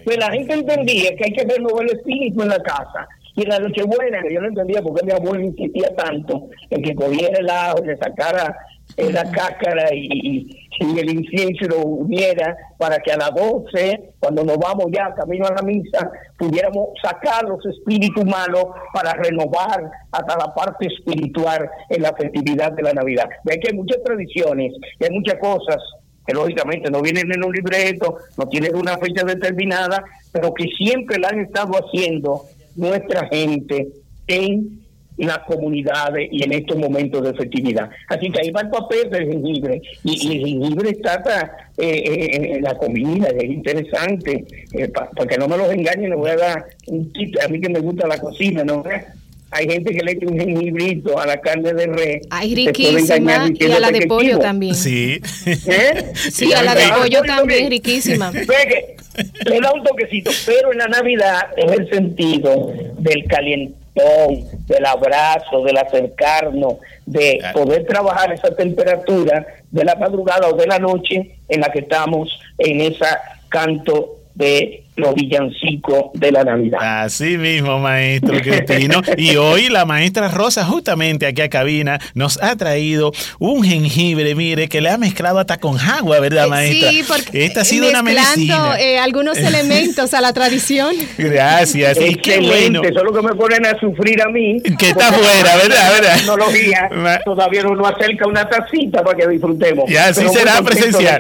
pues 0.04 0.18
la 0.18 0.32
gente 0.32 0.54
entendía 0.54 1.16
que 1.16 1.26
hay 1.26 1.32
que 1.34 1.44
renovar 1.44 1.84
el 1.84 1.98
espíritu 1.98 2.42
en 2.42 2.50
la 2.50 2.60
casa. 2.60 3.08
Y 3.36 3.44
en 3.44 3.50
la 3.50 3.60
buena 3.86 4.24
que 4.24 4.34
yo 4.34 4.42
no 4.42 4.48
entendía 4.48 4.82
por 4.82 5.00
qué 5.00 5.06
mi 5.06 5.12
abuelo 5.12 5.44
insistía 5.44 5.96
tanto 5.96 6.50
en 6.72 6.82
que 6.82 6.96
cogiera 6.96 7.38
el 7.38 7.48
ajo, 7.48 7.84
le 7.86 7.96
sacara 7.98 8.56
la 8.98 9.30
cáscara 9.32 9.94
y, 9.94 10.50
el 10.80 11.10
incienso 11.10 11.66
lo 11.70 11.80
uniera 11.80 12.56
para 12.78 13.00
que 13.00 13.12
a 13.12 13.18
las 13.18 13.32
12, 13.34 14.14
cuando 14.20 14.44
nos 14.44 14.58
vamos 14.58 14.86
ya 14.92 15.14
camino 15.16 15.48
a 15.48 15.54
la 15.54 15.62
misa, 15.64 16.12
pudiéramos 16.38 16.90
sacar 17.02 17.44
los 17.46 17.64
espíritus 17.66 18.24
malos 18.26 18.66
para 18.94 19.14
renovar 19.14 19.90
hasta 20.12 20.38
la 20.38 20.54
parte 20.54 20.88
espiritual 20.88 21.68
en 21.90 22.04
la 22.04 22.14
festividad 22.14 22.72
de 22.74 22.84
la 22.84 22.94
Navidad. 22.94 23.28
Ve 23.44 23.60
que 23.60 23.70
hay 23.72 23.76
muchas 23.76 24.04
tradiciones 24.04 24.74
y 25.00 25.04
hay 25.04 25.10
muchas 25.10 25.40
cosas 25.40 25.78
que 26.28 26.34
lógicamente 26.34 26.92
no 26.92 27.02
vienen 27.02 27.32
en 27.32 27.44
un 27.44 27.54
libreto, 27.54 28.18
no 28.38 28.48
tienen 28.50 28.76
una 28.76 28.98
fecha 28.98 29.24
determinada, 29.24 30.04
pero 30.32 30.54
que 30.54 30.66
siempre 30.78 31.18
la 31.18 31.30
han 31.30 31.40
estado 31.40 31.72
haciendo 31.74 32.44
nuestra 32.76 33.28
gente 33.28 33.88
en 34.28 34.82
las 35.18 35.40
comunidades 35.40 36.30
y 36.32 36.44
en 36.44 36.54
estos 36.54 36.78
momentos 36.78 37.24
de 37.24 37.34
festividad. 37.34 37.90
Así 38.08 38.30
que 38.30 38.42
ahí 38.42 38.52
va 38.52 38.62
el 38.62 38.70
papel 38.70 39.10
del 39.10 39.28
jengibre. 39.28 39.82
Y, 40.04 40.38
el 40.38 40.46
jengibre 40.46 40.90
está 40.92 41.24
eh, 41.78 42.04
eh, 42.06 42.56
en 42.56 42.64
la 42.64 42.78
comida, 42.78 43.28
es 43.30 43.46
interesante. 43.46 44.46
Eh, 44.74 44.88
para 44.90 45.28
que 45.28 45.38
no 45.38 45.48
me 45.48 45.58
los 45.58 45.72
engañen, 45.72 46.12
le 46.12 46.16
voy 46.16 46.30
a 46.30 46.36
dar 46.36 46.66
un 46.88 47.12
tip. 47.14 47.36
A 47.44 47.48
mí 47.48 47.60
que 47.60 47.70
me 47.70 47.80
gusta 47.80 48.08
la 48.08 48.20
cocina, 48.20 48.64
¿no? 48.64 48.84
Hay 49.52 49.68
gente 49.70 49.94
que 49.94 50.04
le 50.04 50.12
echa 50.12 50.28
un 50.28 50.38
jengibrito 50.38 51.20
a 51.20 51.26
la 51.26 51.38
carne 51.40 51.74
de 51.74 51.88
res. 51.88 52.28
Ay, 52.30 52.54
riquísima. 52.54 53.50
Y 53.54 53.72
a 53.72 53.80
la 53.80 53.92
de 53.92 54.08
pollo 54.08 54.40
también. 54.40 54.76
Sí. 54.76 55.22
Sí, 56.32 56.54
a 56.54 56.64
la 56.64 56.76
de 56.76 56.88
pollo 56.90 57.22
también, 57.24 57.70
riquísima. 57.70 58.32
Le 59.46 59.60
da 59.60 59.74
un 59.74 59.84
toquecito, 59.84 60.30
pero 60.46 60.72
en 60.72 60.78
la 60.78 60.88
Navidad 60.88 61.48
es 61.56 61.72
el 61.72 61.90
sentido 61.90 62.72
del 63.00 63.26
caliente 63.26 63.88
del 64.68 64.86
abrazo, 64.86 65.64
del 65.64 65.78
acercarnos, 65.78 66.76
de 67.06 67.40
poder 67.54 67.86
trabajar 67.86 68.32
esa 68.32 68.56
temperatura 68.56 69.46
de 69.72 69.84
la 69.84 69.96
madrugada 69.96 70.50
o 70.50 70.56
de 70.56 70.68
la 70.68 70.80
noche 70.80 71.38
en 71.50 71.62
la 71.62 71.72
que 71.72 71.80
estamos 71.80 72.30
en 72.58 72.82
esa 72.82 73.20
canto 73.50 74.17
de 74.38 74.84
los 74.96 75.14
villancicos 75.16 76.12
de 76.14 76.32
la 76.32 76.44
Navidad. 76.44 77.04
Así 77.04 77.38
mismo, 77.38 77.80
maestro 77.80 78.40
Cristino. 78.40 79.02
y 79.18 79.36
hoy 79.36 79.70
la 79.70 79.86
maestra 79.86 80.28
Rosa, 80.28 80.64
justamente 80.66 81.26
aquí 81.26 81.42
a 81.42 81.50
cabina, 81.50 82.00
nos 82.14 82.42
ha 82.42 82.56
traído 82.56 83.12
un 83.40 83.64
jengibre, 83.64 84.36
mire, 84.36 84.68
que 84.68 84.82
le 84.82 84.90
ha 84.90 84.98
mezclado 84.98 85.40
hasta 85.40 85.58
con 85.58 85.80
agua, 85.80 86.20
¿verdad, 86.20 86.46
eh, 86.46 86.50
maestra? 86.50 86.90
Sí, 86.90 87.04
porque 87.08 87.46
Esta 87.46 87.62
ha 87.62 87.66
sido 87.66 87.90
una 87.90 88.04
medicina. 88.04 88.80
Eh, 88.80 89.00
algunos 89.00 89.38
elementos 89.38 90.14
a 90.14 90.22
la 90.22 90.34
tradición. 90.34 90.96
Gracias. 91.18 91.98
Excelente, 91.98 92.22
qué 92.22 92.40
bueno. 92.40 92.82
solo 92.94 93.14
que 93.14 93.22
me 93.22 93.36
ponen 93.36 93.66
a 93.66 93.80
sufrir 93.80 94.22
a 94.22 94.30
mí. 94.30 94.62
Que 94.78 94.90
está 94.90 95.12
fuera, 95.12 95.56
¿verdad? 95.58 95.92
¿verdad? 95.94 96.16
Tecnología 96.18 96.90
todavía 97.24 97.64
no 97.64 97.76
nos 97.76 97.92
acerca 97.92 98.28
una 98.28 98.48
tacita 98.48 99.04
para 99.04 99.18
que 99.18 99.28
disfrutemos. 99.28 99.90
Ya, 99.90 100.08
así 100.08 100.28
será 100.30 100.62
presencial. 100.62 101.18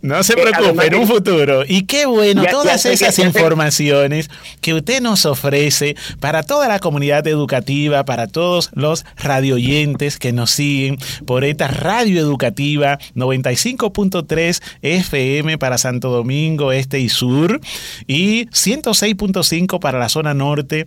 No 0.00 0.22
se 0.22 0.34
preocupe, 0.34 0.86
en 0.86 0.94
un 0.94 1.08
futuro. 1.08 1.64
Y 1.66 1.82
qué 1.82 2.06
bueno, 2.06 2.44
todas 2.50 2.86
esas 2.86 3.18
informaciones 3.18 4.30
que 4.60 4.74
usted 4.74 5.00
nos 5.00 5.26
ofrece 5.26 5.96
para 6.20 6.42
toda 6.42 6.68
la 6.68 6.78
comunidad 6.78 7.26
educativa, 7.26 8.04
para 8.04 8.28
todos 8.28 8.70
los 8.74 9.04
radioyentes 9.16 10.18
que 10.18 10.32
nos 10.32 10.50
siguen 10.50 10.98
por 11.26 11.44
esta 11.44 11.68
radio 11.68 12.20
educativa 12.20 12.98
95.3 13.16 14.62
FM 14.82 15.58
para 15.58 15.78
Santo 15.78 16.10
Domingo 16.10 16.72
Este 16.72 17.00
y 17.00 17.08
Sur 17.08 17.60
y 18.06 18.46
106.5 18.46 19.80
para 19.80 19.98
la 19.98 20.08
zona 20.08 20.34
norte 20.34 20.86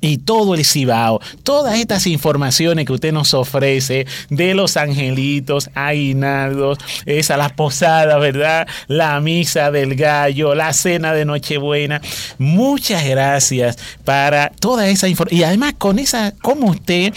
y 0.00 0.18
todo 0.18 0.54
el 0.54 0.64
Cibao, 0.64 1.20
todas 1.42 1.78
estas 1.78 2.06
informaciones 2.06 2.86
que 2.86 2.92
usted 2.92 3.12
nos 3.12 3.34
ofrece 3.34 4.06
de 4.30 4.54
los 4.54 4.76
angelitos, 4.76 5.70
aguinaldos, 5.74 6.78
esa 7.06 7.36
la 7.36 7.48
posada, 7.50 8.18
¿verdad? 8.18 8.66
La 8.88 9.20
misa 9.20 9.70
del 9.70 9.94
gallo, 9.94 10.54
la 10.54 10.72
cena 10.72 11.12
de 11.12 11.24
Nochebuena. 11.24 12.00
Muchas 12.38 13.04
gracias 13.06 13.78
para 14.04 14.50
toda 14.60 14.88
esa 14.88 15.08
información. 15.08 15.40
Y 15.40 15.44
además 15.44 15.74
con 15.78 15.98
esa, 15.98 16.32
como 16.42 16.68
usted 16.68 17.12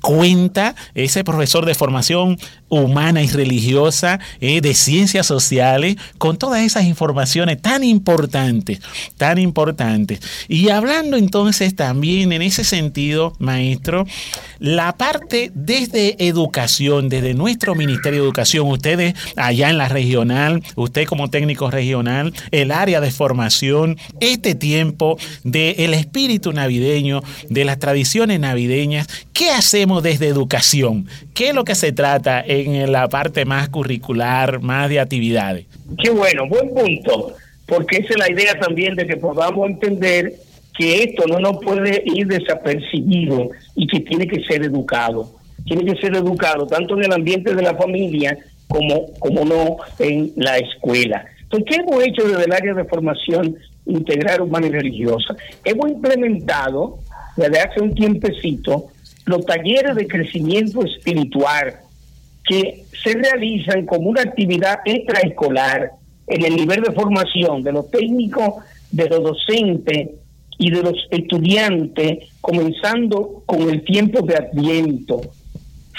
cuenta, 0.00 0.74
ese 0.94 1.24
profesor 1.24 1.66
de 1.66 1.74
formación 1.74 2.38
humana 2.72 3.22
y 3.22 3.28
religiosa, 3.28 4.18
eh, 4.40 4.62
de 4.62 4.72
ciencias 4.72 5.26
sociales, 5.26 5.96
con 6.16 6.38
todas 6.38 6.62
esas 6.62 6.84
informaciones 6.84 7.60
tan 7.60 7.84
importantes, 7.84 8.80
tan 9.18 9.36
importantes. 9.36 10.20
Y 10.48 10.70
hablando 10.70 11.18
entonces 11.18 11.76
también 11.76 12.32
en 12.32 12.40
ese 12.40 12.64
sentido, 12.64 13.34
maestro, 13.38 14.06
la 14.58 14.96
parte 14.96 15.52
desde 15.54 16.26
educación, 16.26 17.10
desde 17.10 17.34
nuestro 17.34 17.74
Ministerio 17.74 18.20
de 18.20 18.26
Educación, 18.26 18.66
ustedes 18.68 19.14
allá 19.36 19.68
en 19.68 19.76
la 19.76 19.88
regional, 19.88 20.62
usted 20.74 21.06
como 21.06 21.28
técnico 21.28 21.70
regional, 21.70 22.32
el 22.52 22.70
área 22.70 23.02
de 23.02 23.10
formación, 23.10 23.98
este 24.20 24.54
tiempo 24.54 25.18
del 25.44 25.92
espíritu 25.92 26.52
navideño, 26.52 27.22
de 27.50 27.66
las 27.66 27.78
tradiciones 27.78 28.40
navideñas, 28.40 29.08
¿qué 29.34 29.50
hacemos 29.50 30.02
desde 30.02 30.28
educación? 30.28 31.06
¿Qué 31.34 31.50
es 31.50 31.54
lo 31.54 31.64
que 31.64 31.74
se 31.74 31.92
trata 31.92 32.40
la 32.66 33.08
parte 33.08 33.44
más 33.44 33.68
curricular, 33.68 34.60
más 34.60 34.88
de 34.88 35.00
actividades? 35.00 35.66
Qué 36.02 36.10
bueno, 36.10 36.48
buen 36.48 36.72
punto, 36.74 37.34
porque 37.66 37.98
esa 37.98 38.10
es 38.10 38.18
la 38.18 38.30
idea 38.30 38.58
también 38.58 38.94
de 38.94 39.06
que 39.06 39.16
podamos 39.16 39.68
entender 39.68 40.32
que 40.76 41.04
esto 41.04 41.24
no 41.26 41.38
nos 41.38 41.62
puede 41.62 42.02
ir 42.06 42.26
desapercibido 42.26 43.50
y 43.74 43.86
que 43.86 44.00
tiene 44.00 44.26
que 44.26 44.42
ser 44.44 44.62
educado. 44.64 45.30
Tiene 45.66 45.84
que 45.84 46.00
ser 46.00 46.16
educado 46.16 46.66
tanto 46.66 46.96
en 46.96 47.04
el 47.04 47.12
ambiente 47.12 47.54
de 47.54 47.62
la 47.62 47.74
familia 47.74 48.36
como, 48.68 49.12
como 49.18 49.44
no 49.44 49.76
en 49.98 50.32
la 50.36 50.58
escuela. 50.58 51.24
Entonces, 51.42 51.68
¿qué 51.68 51.82
hemos 51.82 52.02
hecho 52.04 52.26
desde 52.26 52.44
el 52.44 52.52
área 52.52 52.74
de 52.74 52.84
formación 52.84 53.56
integral 53.86 54.42
humana 54.42 54.66
y 54.68 54.70
religiosa? 54.70 55.36
Hemos 55.64 55.90
implementado 55.90 56.98
desde 57.36 57.60
hace 57.60 57.80
un 57.80 57.94
tiempecito 57.94 58.88
los 59.26 59.44
talleres 59.46 59.94
de 59.94 60.06
crecimiento 60.06 60.84
espiritual 60.84 61.74
que 62.44 62.84
se 63.02 63.12
realizan 63.14 63.86
como 63.86 64.10
una 64.10 64.22
actividad 64.22 64.80
extraescolar 64.84 65.92
en 66.26 66.44
el 66.44 66.56
nivel 66.56 66.82
de 66.82 66.92
formación 66.92 67.62
de 67.62 67.72
los 67.72 67.90
técnicos, 67.90 68.54
de 68.90 69.08
los 69.08 69.22
docentes 69.22 70.10
y 70.58 70.70
de 70.70 70.82
los 70.82 70.94
estudiantes, 71.10 72.28
comenzando 72.40 73.42
con 73.46 73.62
el 73.62 73.84
tiempo 73.84 74.22
de 74.22 74.36
Adviento, 74.36 75.20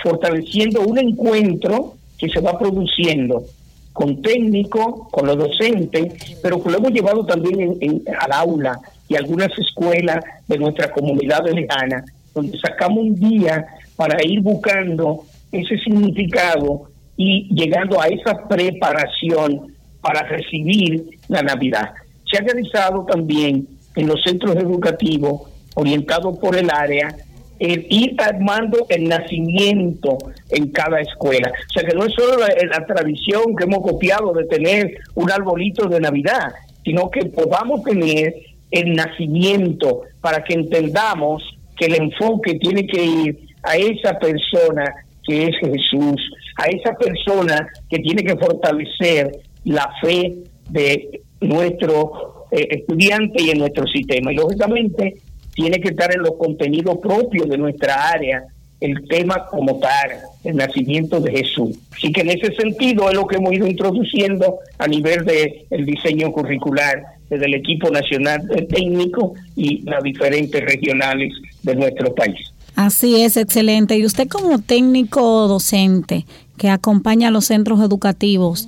fortaleciendo 0.01 0.81
un 0.81 0.97
encuentro 0.97 1.95
que 2.17 2.29
se 2.29 2.39
va 2.39 2.57
produciendo 2.57 3.43
con 3.91 4.21
técnicos, 4.21 5.07
con 5.11 5.27
los 5.27 5.37
docentes, 5.37 6.39
pero 6.41 6.61
que 6.63 6.71
lo 6.71 6.77
hemos 6.77 6.91
llevado 6.91 7.25
también 7.25 7.77
al 8.19 8.31
aula 8.31 8.79
y 9.07 9.15
algunas 9.15 9.51
escuelas 9.57 10.23
de 10.47 10.57
nuestra 10.57 10.91
comunidad 10.91 11.45
lejana 11.47 12.03
donde 12.33 12.57
sacamos 12.59 12.99
un 12.99 13.15
día 13.15 13.65
para 13.95 14.17
ir 14.25 14.41
buscando 14.41 15.25
ese 15.53 15.77
significado 15.77 16.89
y 17.15 17.47
llegando 17.53 18.01
a 18.01 18.07
esa 18.07 18.47
preparación 18.47 19.73
para 20.01 20.23
recibir 20.23 21.05
la 21.29 21.41
Navidad. 21.41 21.93
Se 22.29 22.37
ha 22.37 22.41
realizado 22.41 23.05
también 23.05 23.67
en 23.95 24.07
los 24.07 24.21
centros 24.23 24.55
educativos 24.55 25.43
orientados 25.75 26.37
por 26.39 26.55
el 26.55 26.69
área 26.69 27.15
el 27.59 27.85
ir 27.89 28.15
armando 28.17 28.85
el 28.89 29.07
nacimiento 29.07 30.17
en 30.49 30.71
cada 30.71 30.99
escuela. 30.99 31.49
O 31.49 31.71
sea 31.71 31.83
que 31.83 31.95
no 31.95 32.03
es 32.03 32.13
solo 32.13 32.37
la, 32.37 32.47
la, 32.47 32.85
tradición 32.85 33.55
que 33.55 33.63
hemos 33.63 33.83
copiado 33.83 34.33
de 34.33 34.45
tener 34.45 34.97
un 35.15 35.31
arbolito 35.31 35.87
de 35.87 35.99
Navidad, 35.99 36.51
sino 36.83 37.09
que 37.09 37.25
podamos 37.25 37.83
tener 37.83 38.35
el 38.71 38.93
nacimiento 38.95 40.01
para 40.19 40.43
que 40.43 40.55
entendamos 40.55 41.43
que 41.77 41.85
el 41.85 41.95
enfoque 41.95 42.55
tiene 42.55 42.85
que 42.85 43.05
ir 43.05 43.39
a 43.61 43.77
esa 43.77 44.19
persona 44.19 44.83
que 45.25 45.45
es 45.45 45.55
Jesús, 45.59 46.21
a 46.57 46.65
esa 46.65 46.93
persona 46.95 47.67
que 47.89 47.99
tiene 47.99 48.23
que 48.23 48.35
fortalecer 48.35 49.31
la 49.65 49.89
fe 50.01 50.33
de 50.69 51.21
nuestro 51.41 52.47
eh, 52.51 52.67
estudiante 52.71 53.41
y 53.41 53.49
en 53.49 53.59
nuestro 53.59 53.85
sistema. 53.87 54.31
Y 54.31 54.35
lógicamente 54.35 55.15
tiene 55.53 55.79
que 55.79 55.89
estar 55.89 56.13
en 56.13 56.21
los 56.21 56.35
contenidos 56.37 56.97
propios 56.97 57.47
de 57.47 57.57
nuestra 57.57 58.09
área 58.09 58.43
el 58.83 59.07
tema 59.07 59.45
como 59.45 59.79
tal, 59.79 60.11
el 60.43 60.57
nacimiento 60.57 61.21
de 61.21 61.31
Jesús. 61.31 61.79
Así 61.95 62.11
que 62.11 62.19
en 62.19 62.31
ese 62.31 62.53
sentido 62.53 63.09
es 63.09 63.15
lo 63.15 63.25
que 63.25 63.37
hemos 63.37 63.53
ido 63.53 63.65
introduciendo 63.65 64.59
a 64.77 64.87
nivel 64.87 65.23
del 65.23 65.65
el 65.69 65.85
diseño 65.85 66.33
curricular 66.33 67.01
desde 67.29 67.45
el 67.45 67.53
equipo 67.53 67.89
nacional 67.89 68.41
técnico 68.69 69.35
y 69.55 69.81
las 69.83 70.03
diferentes 70.03 70.61
regionales 70.61 71.31
de 71.63 71.75
nuestro 71.75 72.13
país. 72.13 72.52
Así 72.75 73.21
es, 73.21 73.37
excelente. 73.37 73.97
Y 73.97 74.05
usted 74.05 74.27
como 74.27 74.59
técnico 74.59 75.47
docente 75.47 76.25
que 76.57 76.69
acompaña 76.69 77.27
a 77.27 77.31
los 77.31 77.45
centros 77.45 77.79
educativos, 77.81 78.67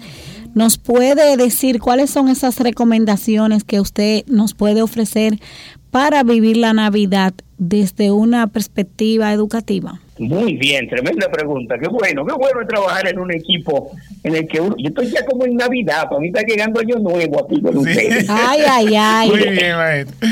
¿nos 0.53 0.77
puede 0.77 1.37
decir 1.37 1.79
cuáles 1.79 2.11
son 2.11 2.29
esas 2.29 2.59
recomendaciones 2.59 3.63
que 3.63 3.79
usted 3.79 4.25
nos 4.27 4.53
puede 4.53 4.81
ofrecer 4.81 5.39
para 5.91 6.23
vivir 6.23 6.57
la 6.57 6.73
Navidad 6.73 7.33
desde 7.57 8.11
una 8.11 8.47
perspectiva 8.47 9.33
educativa? 9.33 10.01
Muy 10.17 10.53
bien, 10.53 10.87
tremenda 10.87 11.29
pregunta. 11.29 11.77
Qué 11.77 11.89
bueno, 11.89 12.25
qué 12.25 12.33
bueno 12.33 12.65
trabajar 12.67 13.07
en 13.09 13.19
un 13.19 13.33
equipo 13.33 13.91
en 14.23 14.35
el 14.35 14.47
que 14.47 14.61
uno, 14.61 14.73
yo 14.77 14.87
estoy 14.87 15.07
ya 15.07 15.25
como 15.25 15.45
en 15.45 15.55
Navidad, 15.57 16.07
para 16.09 16.21
mí 16.21 16.27
está 16.27 16.41
llegando 16.41 16.79
año 16.79 16.95
nuevo 16.99 17.43
aquí 17.43 17.61
con 17.61 17.77
ustedes. 17.77 18.25
Ay, 18.29 18.61
ay, 18.65 18.95
ay. 18.97 19.29
Muy 19.29 19.39
bien, 19.49 19.75
maestro. 19.75 20.27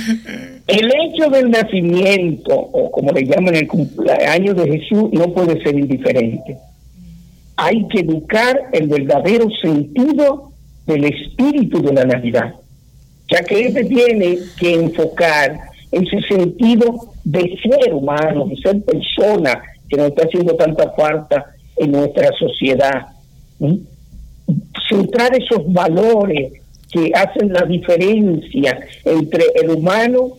El 0.67 0.89
hecho 0.89 1.29
del 1.29 1.51
nacimiento, 1.51 2.55
o 2.55 2.89
como 2.91 3.11
le 3.11 3.25
llaman 3.25 3.55
el 3.55 3.67
cumpleaños 3.67 4.55
de 4.55 4.71
Jesús, 4.71 5.09
no 5.11 5.33
puede 5.33 5.61
ser 5.61 5.77
indiferente. 5.77 6.55
Hay 7.57 7.85
que 7.89 7.99
educar 7.99 8.57
el 8.71 8.87
verdadero 8.87 9.47
sentido 9.61 10.51
del 10.87 11.03
espíritu 11.03 11.81
de 11.81 11.93
la 11.93 12.05
Navidad, 12.05 12.55
ya 13.29 13.43
que 13.43 13.67
este 13.67 13.83
tiene 13.83 14.37
que 14.57 14.75
enfocar 14.75 15.59
ese 15.91 16.21
sentido 16.27 17.13
de 17.25 17.57
ser 17.61 17.93
humano, 17.93 18.45
de 18.47 18.55
ser 18.57 18.81
persona, 18.83 19.61
que 19.89 19.97
nos 19.97 20.07
está 20.07 20.23
haciendo 20.23 20.55
tanta 20.55 20.91
falta 20.91 21.53
en 21.77 21.91
nuestra 21.91 22.29
sociedad. 22.37 23.07
Centrar 24.89 25.35
esos 25.35 25.71
valores 25.71 26.53
que 26.91 27.11
hacen 27.15 27.51
la 27.51 27.63
diferencia 27.63 28.79
entre 29.03 29.43
el 29.55 29.71
humano 29.71 30.33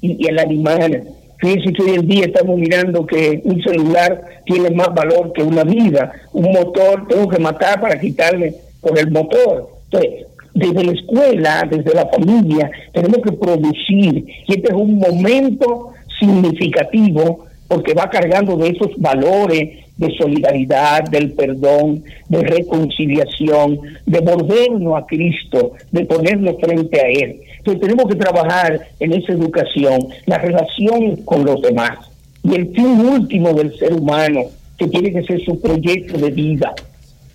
y, 0.00 0.26
el 0.26 0.38
animal. 0.38 1.08
Fíjense 1.38 1.72
que 1.72 1.82
hoy 1.82 1.94
en 1.96 2.08
día 2.08 2.24
estamos 2.26 2.56
mirando 2.56 3.04
que 3.04 3.42
un 3.44 3.60
celular 3.62 4.24
tiene 4.46 4.70
más 4.70 4.94
valor 4.94 5.32
que 5.32 5.42
una 5.42 5.64
vida. 5.64 6.12
Un 6.32 6.52
motor 6.52 7.06
tengo 7.08 7.28
que 7.28 7.38
matar 7.38 7.80
para 7.80 7.98
quitarle 7.98 8.54
por 8.80 8.98
el 8.98 9.10
motor. 9.10 9.68
Entonces, 9.84 10.26
desde 10.54 10.84
la 10.84 10.92
escuela, 10.92 11.68
desde 11.70 11.94
la 11.94 12.06
familia, 12.06 12.70
tenemos 12.92 13.18
que 13.18 13.32
producir. 13.32 14.26
Y 14.46 14.54
este 14.54 14.68
es 14.68 14.74
un 14.74 14.98
momento 14.98 15.92
significativo 16.18 17.45
porque 17.68 17.94
va 17.94 18.08
cargando 18.10 18.56
de 18.56 18.68
esos 18.68 18.90
valores 18.96 19.86
de 19.96 20.14
solidaridad, 20.16 21.04
del 21.04 21.32
perdón, 21.32 22.04
de 22.28 22.42
reconciliación, 22.42 23.80
de 24.04 24.20
volvernos 24.20 24.96
a 24.96 25.06
Cristo, 25.06 25.72
de 25.90 26.04
ponernos 26.04 26.56
frente 26.60 27.00
a 27.00 27.08
Él. 27.08 27.40
Entonces 27.58 27.80
tenemos 27.80 28.06
que 28.06 28.16
trabajar 28.16 28.80
en 29.00 29.12
esa 29.12 29.32
educación, 29.32 30.08
la 30.26 30.38
relación 30.38 31.16
con 31.24 31.44
los 31.44 31.62
demás 31.62 31.98
y 32.44 32.54
el 32.54 32.72
fin 32.74 33.00
último 33.00 33.52
del 33.54 33.76
ser 33.76 33.92
humano, 33.92 34.42
que 34.78 34.86
tiene 34.86 35.12
que 35.12 35.22
ser 35.24 35.40
su 35.44 35.60
proyecto 35.60 36.18
de 36.18 36.30
vida. 36.30 36.74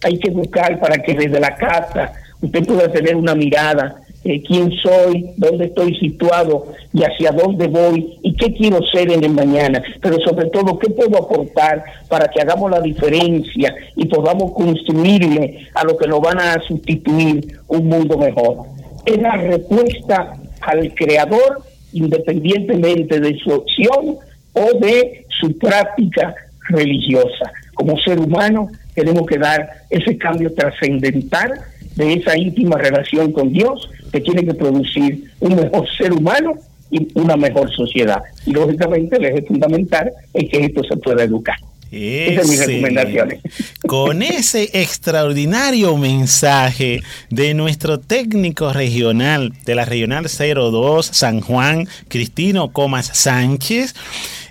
Hay 0.03 0.17
que 0.17 0.29
buscar 0.29 0.79
para 0.79 1.01
que 1.01 1.13
desde 1.13 1.39
la 1.39 1.55
casa 1.55 2.13
usted 2.41 2.65
pueda 2.65 2.91
tener 2.91 3.15
una 3.15 3.35
mirada 3.35 3.95
eh, 4.23 4.43
quién 4.43 4.71
soy, 4.83 5.31
dónde 5.37 5.65
estoy 5.65 5.95
situado 5.97 6.67
y 6.93 7.03
hacia 7.03 7.31
dónde 7.31 7.67
voy 7.67 8.19
y 8.21 8.35
qué 8.35 8.53
quiero 8.53 8.79
ser 8.93 9.11
en 9.11 9.23
el 9.23 9.31
mañana, 9.31 9.81
pero 9.99 10.17
sobre 10.19 10.47
todo 10.49 10.77
qué 10.77 10.91
puedo 10.91 11.17
aportar 11.17 11.83
para 12.07 12.27
que 12.27 12.39
hagamos 12.39 12.69
la 12.69 12.81
diferencia 12.81 13.73
y 13.95 14.05
podamos 14.05 14.51
construirle 14.51 15.67
a 15.73 15.83
lo 15.83 15.97
que 15.97 16.07
nos 16.07 16.21
van 16.21 16.39
a 16.39 16.61
sustituir 16.67 17.57
un 17.67 17.87
mundo 17.87 18.17
mejor. 18.17 18.57
Es 19.05 19.19
la 19.19 19.37
respuesta 19.37 20.37
al 20.61 20.93
creador 20.93 21.63
independientemente 21.93 23.19
de 23.19 23.37
su 23.39 23.49
opción 23.49 24.17
o 24.53 24.79
de 24.79 25.25
su 25.39 25.57
práctica 25.57 26.35
religiosa. 26.69 27.51
Como 27.73 27.97
ser 27.99 28.19
humano 28.19 28.67
tenemos 28.93 29.25
que 29.25 29.37
dar 29.37 29.67
ese 29.89 30.17
cambio 30.17 30.53
trascendental 30.53 31.53
de 31.95 32.13
esa 32.13 32.37
íntima 32.37 32.77
relación 32.77 33.31
con 33.31 33.51
Dios 33.51 33.89
que 34.11 34.21
tiene 34.21 34.45
que 34.45 34.53
producir 34.53 35.31
un 35.39 35.55
mejor 35.55 35.87
ser 35.97 36.13
humano 36.13 36.53
y 36.89 37.07
una 37.15 37.37
mejor 37.37 37.73
sociedad. 37.73 38.21
Y 38.45 38.51
lógicamente 38.51 39.17
el 39.17 39.25
eje 39.25 39.43
fundamental 39.43 40.11
es 40.33 40.49
que 40.49 40.65
esto 40.65 40.83
se 40.83 40.97
pueda 40.97 41.23
educar. 41.23 41.55
Esas 41.91 42.47
son 42.47 42.51
mis 42.51 42.65
recomendaciones. 42.65 43.41
Con 43.85 44.21
ese 44.21 44.69
extraordinario 44.73 45.97
mensaje 45.97 47.01
de 47.29 47.53
nuestro 47.53 47.99
técnico 47.99 48.71
regional 48.71 49.51
de 49.65 49.75
la 49.75 49.83
Regional 49.83 50.25
02 50.25 51.05
San 51.05 51.41
Juan, 51.41 51.87
Cristino 52.07 52.71
Comas 52.71 53.07
Sánchez, 53.13 53.93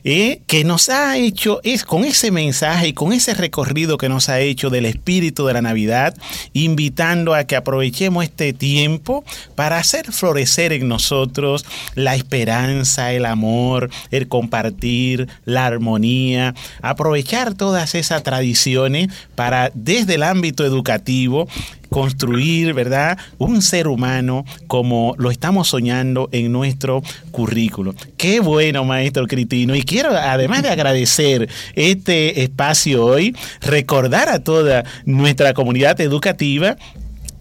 eh, 0.05 0.41
que 0.47 0.65
nos 0.65 0.89
ha 0.89 1.17
hecho, 1.17 1.61
es 1.65 1.85
con 1.85 2.05
ese 2.05 2.31
mensaje 2.31 2.89
y 2.89 2.93
con 2.93 3.13
ese 3.13 3.35
recorrido 3.35 3.99
que 3.99 4.09
nos 4.09 4.29
ha 4.29 4.41
hecho 4.41 4.71
del 4.71 4.87
espíritu 4.87 5.47
de 5.47 5.55
la 5.55 5.63
Navidad, 5.63 6.17
invitando 6.53 7.35
a 7.35 7.45
que 7.45 7.57
aprovechemos 7.57 8.25
este 8.25 8.53
tiempo 8.53 9.25
para 9.55 9.79
hacer 9.79 10.13
florecer 10.13 10.73
en 10.73 10.89
nosotros 10.89 11.65
la 11.95 12.15
esperanza, 12.15 13.13
el 13.13 13.27
amor, 13.27 13.91
el 14.11 14.29
compartir, 14.29 15.29
la 15.45 15.67
armonía, 15.67 16.55
aprovechar 16.83 17.55
todas 17.55 17.95
esas 17.95 18.23
tradiciones 18.23 19.09
para 19.35 19.71
desde 19.75 20.15
el 20.15 20.23
ámbito 20.23 20.65
educativo 20.65 21.49
construir, 21.91 22.73
¿verdad? 22.73 23.19
Un 23.39 23.63
ser 23.63 23.89
humano 23.89 24.45
como 24.67 25.15
lo 25.19 25.31
estamos 25.31 25.69
soñando 25.69 26.29
en 26.33 26.53
nuestro 26.53 27.03
currículo. 27.31 27.95
Qué 28.17 28.41
bueno, 28.41 28.85
maestro 28.85 29.27
Critino. 29.27 29.75
Y 29.75 29.83
quiero, 29.83 30.11
además 30.11 30.63
de 30.63 30.71
agradecer 30.71 31.49
este 31.75 32.43
espacio 32.43 33.05
hoy, 33.05 33.37
recordar 33.61 34.29
a 34.29 34.39
toda 34.39 34.85
nuestra 35.05 35.53
comunidad 35.53 36.01
educativa 36.01 36.77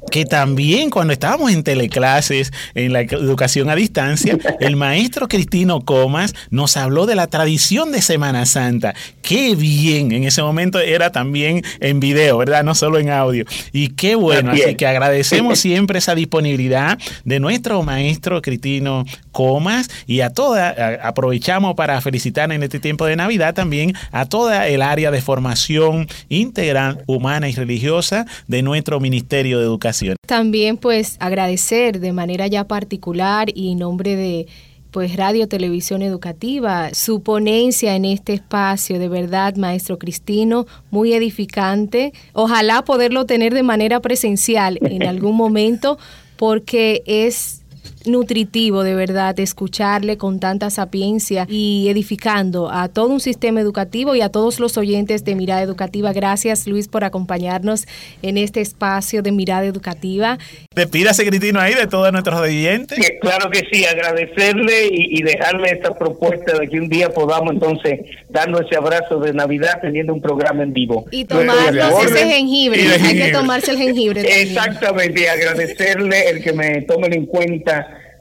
que 0.10 0.26
también 0.26 0.90
cuando 0.90 1.14
estábamos 1.14 1.52
en 1.52 1.64
teleclases, 1.64 2.52
en 2.76 2.94
la 2.94 3.02
educación 3.02 3.70
a 3.70 3.76
distancia, 3.76 4.38
el 4.60 4.76
maestro 4.76 5.28
Cristino 5.28 5.82
Comas 5.82 6.34
nos 6.50 6.78
habló 6.78 7.06
de 7.06 7.16
la 7.16 7.28
tradición 7.28 7.92
de 7.92 8.02
Semana 8.02 8.46
Santa. 8.46 8.96
Qué 9.22 9.56
bien, 9.56 10.12
en 10.12 10.24
ese 10.24 10.42
momento 10.42 10.80
era 10.80 11.12
también 11.12 11.64
en 11.80 12.00
video, 12.00 12.38
¿verdad? 12.38 12.64
No 12.64 12.76
solo 12.76 13.00
en 13.00 13.10
audio. 13.10 13.46
Y 13.72 13.90
qué 13.90 14.16
bueno, 14.16 14.52
así 14.52 14.76
que 14.76 14.88
agradecemos 14.88 15.60
siempre 15.60 16.00
esa 16.00 16.16
disponibilidad 16.16 16.98
de 17.26 17.40
nuestro 17.40 17.84
maestro 17.84 18.42
Cristino 18.42 19.06
Comas 19.32 19.90
y 20.08 20.22
a 20.22 20.32
toda, 20.32 21.00
aprovechamos 21.04 21.76
para 21.76 22.02
felicitar 22.02 22.52
en 22.52 22.64
este 22.64 22.80
tiempo 22.80 23.06
de 23.06 23.16
Navidad 23.16 23.54
también 23.54 23.94
a 24.12 24.26
toda 24.26 24.68
el 24.68 24.82
área 24.82 25.12
de 25.12 25.22
formación 25.22 26.08
integral, 26.30 27.04
humana 27.06 27.50
y 27.50 27.54
religiosa 27.54 28.26
de 28.48 28.62
nuestro 28.62 29.00
Ministerio 29.00 29.60
de 29.60 29.66
Educación 29.66 29.99
también 30.26 30.78
pues 30.78 31.18
agradecer 31.20 32.00
de 32.00 32.14
manera 32.14 32.48
ya 32.48 32.68
particular 32.68 33.48
y 33.54 33.72
en 33.72 33.80
nombre 33.80 34.16
de 34.16 34.48
pues 34.92 35.16
Radio 35.16 35.48
Televisión 35.48 36.02
Educativa, 36.02 36.94
su 36.94 37.22
ponencia 37.22 37.96
en 37.96 38.06
este 38.06 38.34
espacio, 38.34 38.98
de 38.98 39.08
verdad, 39.08 39.56
maestro 39.56 40.00
Cristino, 40.00 40.66
muy 40.90 41.14
edificante. 41.14 42.12
Ojalá 42.34 42.84
poderlo 42.84 43.26
tener 43.26 43.54
de 43.54 43.64
manera 43.64 44.00
presencial 44.00 44.80
en 44.82 45.06
algún 45.06 45.36
momento, 45.36 46.00
porque 46.38 47.04
es 47.06 47.59
nutritivo 48.06 48.84
de 48.84 48.96
verdad 48.96 49.40
escucharle 49.40 50.18
con 50.18 50.40
tanta 50.40 50.70
sapiencia 50.70 51.46
y 51.50 51.88
edificando 51.90 52.70
a 52.72 52.88
todo 52.88 53.08
un 53.08 53.20
sistema 53.20 53.60
educativo 53.62 54.16
y 54.16 54.22
a 54.22 54.30
todos 54.30 54.60
los 54.60 54.78
oyentes 54.78 55.26
de 55.26 55.36
Mirada 55.36 55.62
Educativa. 55.62 56.14
Gracias 56.14 56.68
Luis 56.68 56.88
por 56.88 57.04
acompañarnos 57.04 57.88
en 58.22 58.38
este 58.38 58.62
espacio 58.62 59.22
de 59.22 59.32
Mirada 59.32 59.66
Educativa. 59.66 60.38
Despídase 60.76 61.26
Cristina 61.26 61.64
ahí 61.64 61.74
de 61.74 61.88
todos 61.88 62.12
nuestros 62.12 62.40
oyentes. 62.40 63.00
claro 63.22 63.50
que 63.50 63.64
sí, 63.72 63.86
agradecerle 63.86 64.88
y, 64.92 65.22
dejarle 65.24 65.72
esta 65.72 65.98
propuesta 65.98 66.58
de 66.58 66.68
que 66.68 66.80
un 66.80 66.90
día 66.90 67.10
podamos 67.10 67.54
entonces 67.54 68.00
darnos 68.30 68.62
ese 68.62 68.78
abrazo 68.78 69.20
de 69.20 69.34
Navidad 69.34 69.80
teniendo 69.82 70.14
un 70.14 70.22
programa 70.22 70.64
en 70.64 70.74
vivo. 70.74 71.06
Y 71.12 71.26
tomarnos 71.26 72.06
ese 72.06 72.26
jengibre, 72.26 72.82
hay 72.82 73.18
que 73.18 73.32
tomarse 73.32 73.72
el 73.72 73.78
jengibre. 73.78 74.22
Exactamente, 74.42 75.30
agradecerle 75.30 76.30
el 76.30 76.42
que 76.42 76.54
me 76.54 76.82
tomen 76.84 77.14
en 77.14 77.26
cuenta 77.26 77.79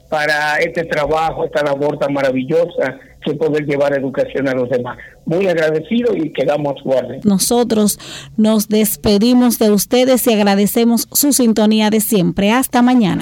para 0.09 0.57
este 0.57 0.83
trabajo, 0.85 1.45
esta 1.45 1.63
labor 1.63 1.99
tan 1.99 2.13
maravillosa 2.13 2.99
que 3.23 3.33
poder 3.33 3.65
llevar 3.65 3.93
educación 3.93 4.47
a 4.47 4.53
los 4.53 4.69
demás. 4.69 4.97
Muy 5.25 5.47
agradecido 5.47 6.15
y 6.15 6.31
quedamos 6.31 6.75
a 6.85 7.27
Nosotros 7.27 7.99
nos 8.37 8.69
despedimos 8.69 9.59
de 9.59 9.71
ustedes 9.71 10.25
y 10.27 10.33
agradecemos 10.33 11.07
su 11.11 11.33
sintonía 11.33 11.89
de 11.89 11.99
siempre. 11.99 12.51
Hasta 12.51 12.81
mañana. 12.81 13.21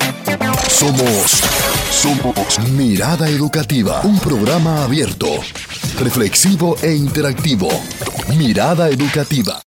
Somos, 0.69 1.41
somos 1.91 2.71
Mirada 2.71 3.27
Educativa, 3.27 4.01
un 4.03 4.19
programa 4.19 4.83
abierto, 4.83 5.27
reflexivo 5.99 6.75
e 6.81 6.93
interactivo. 6.93 7.67
Mirada 8.37 8.87
Educativa. 8.89 9.59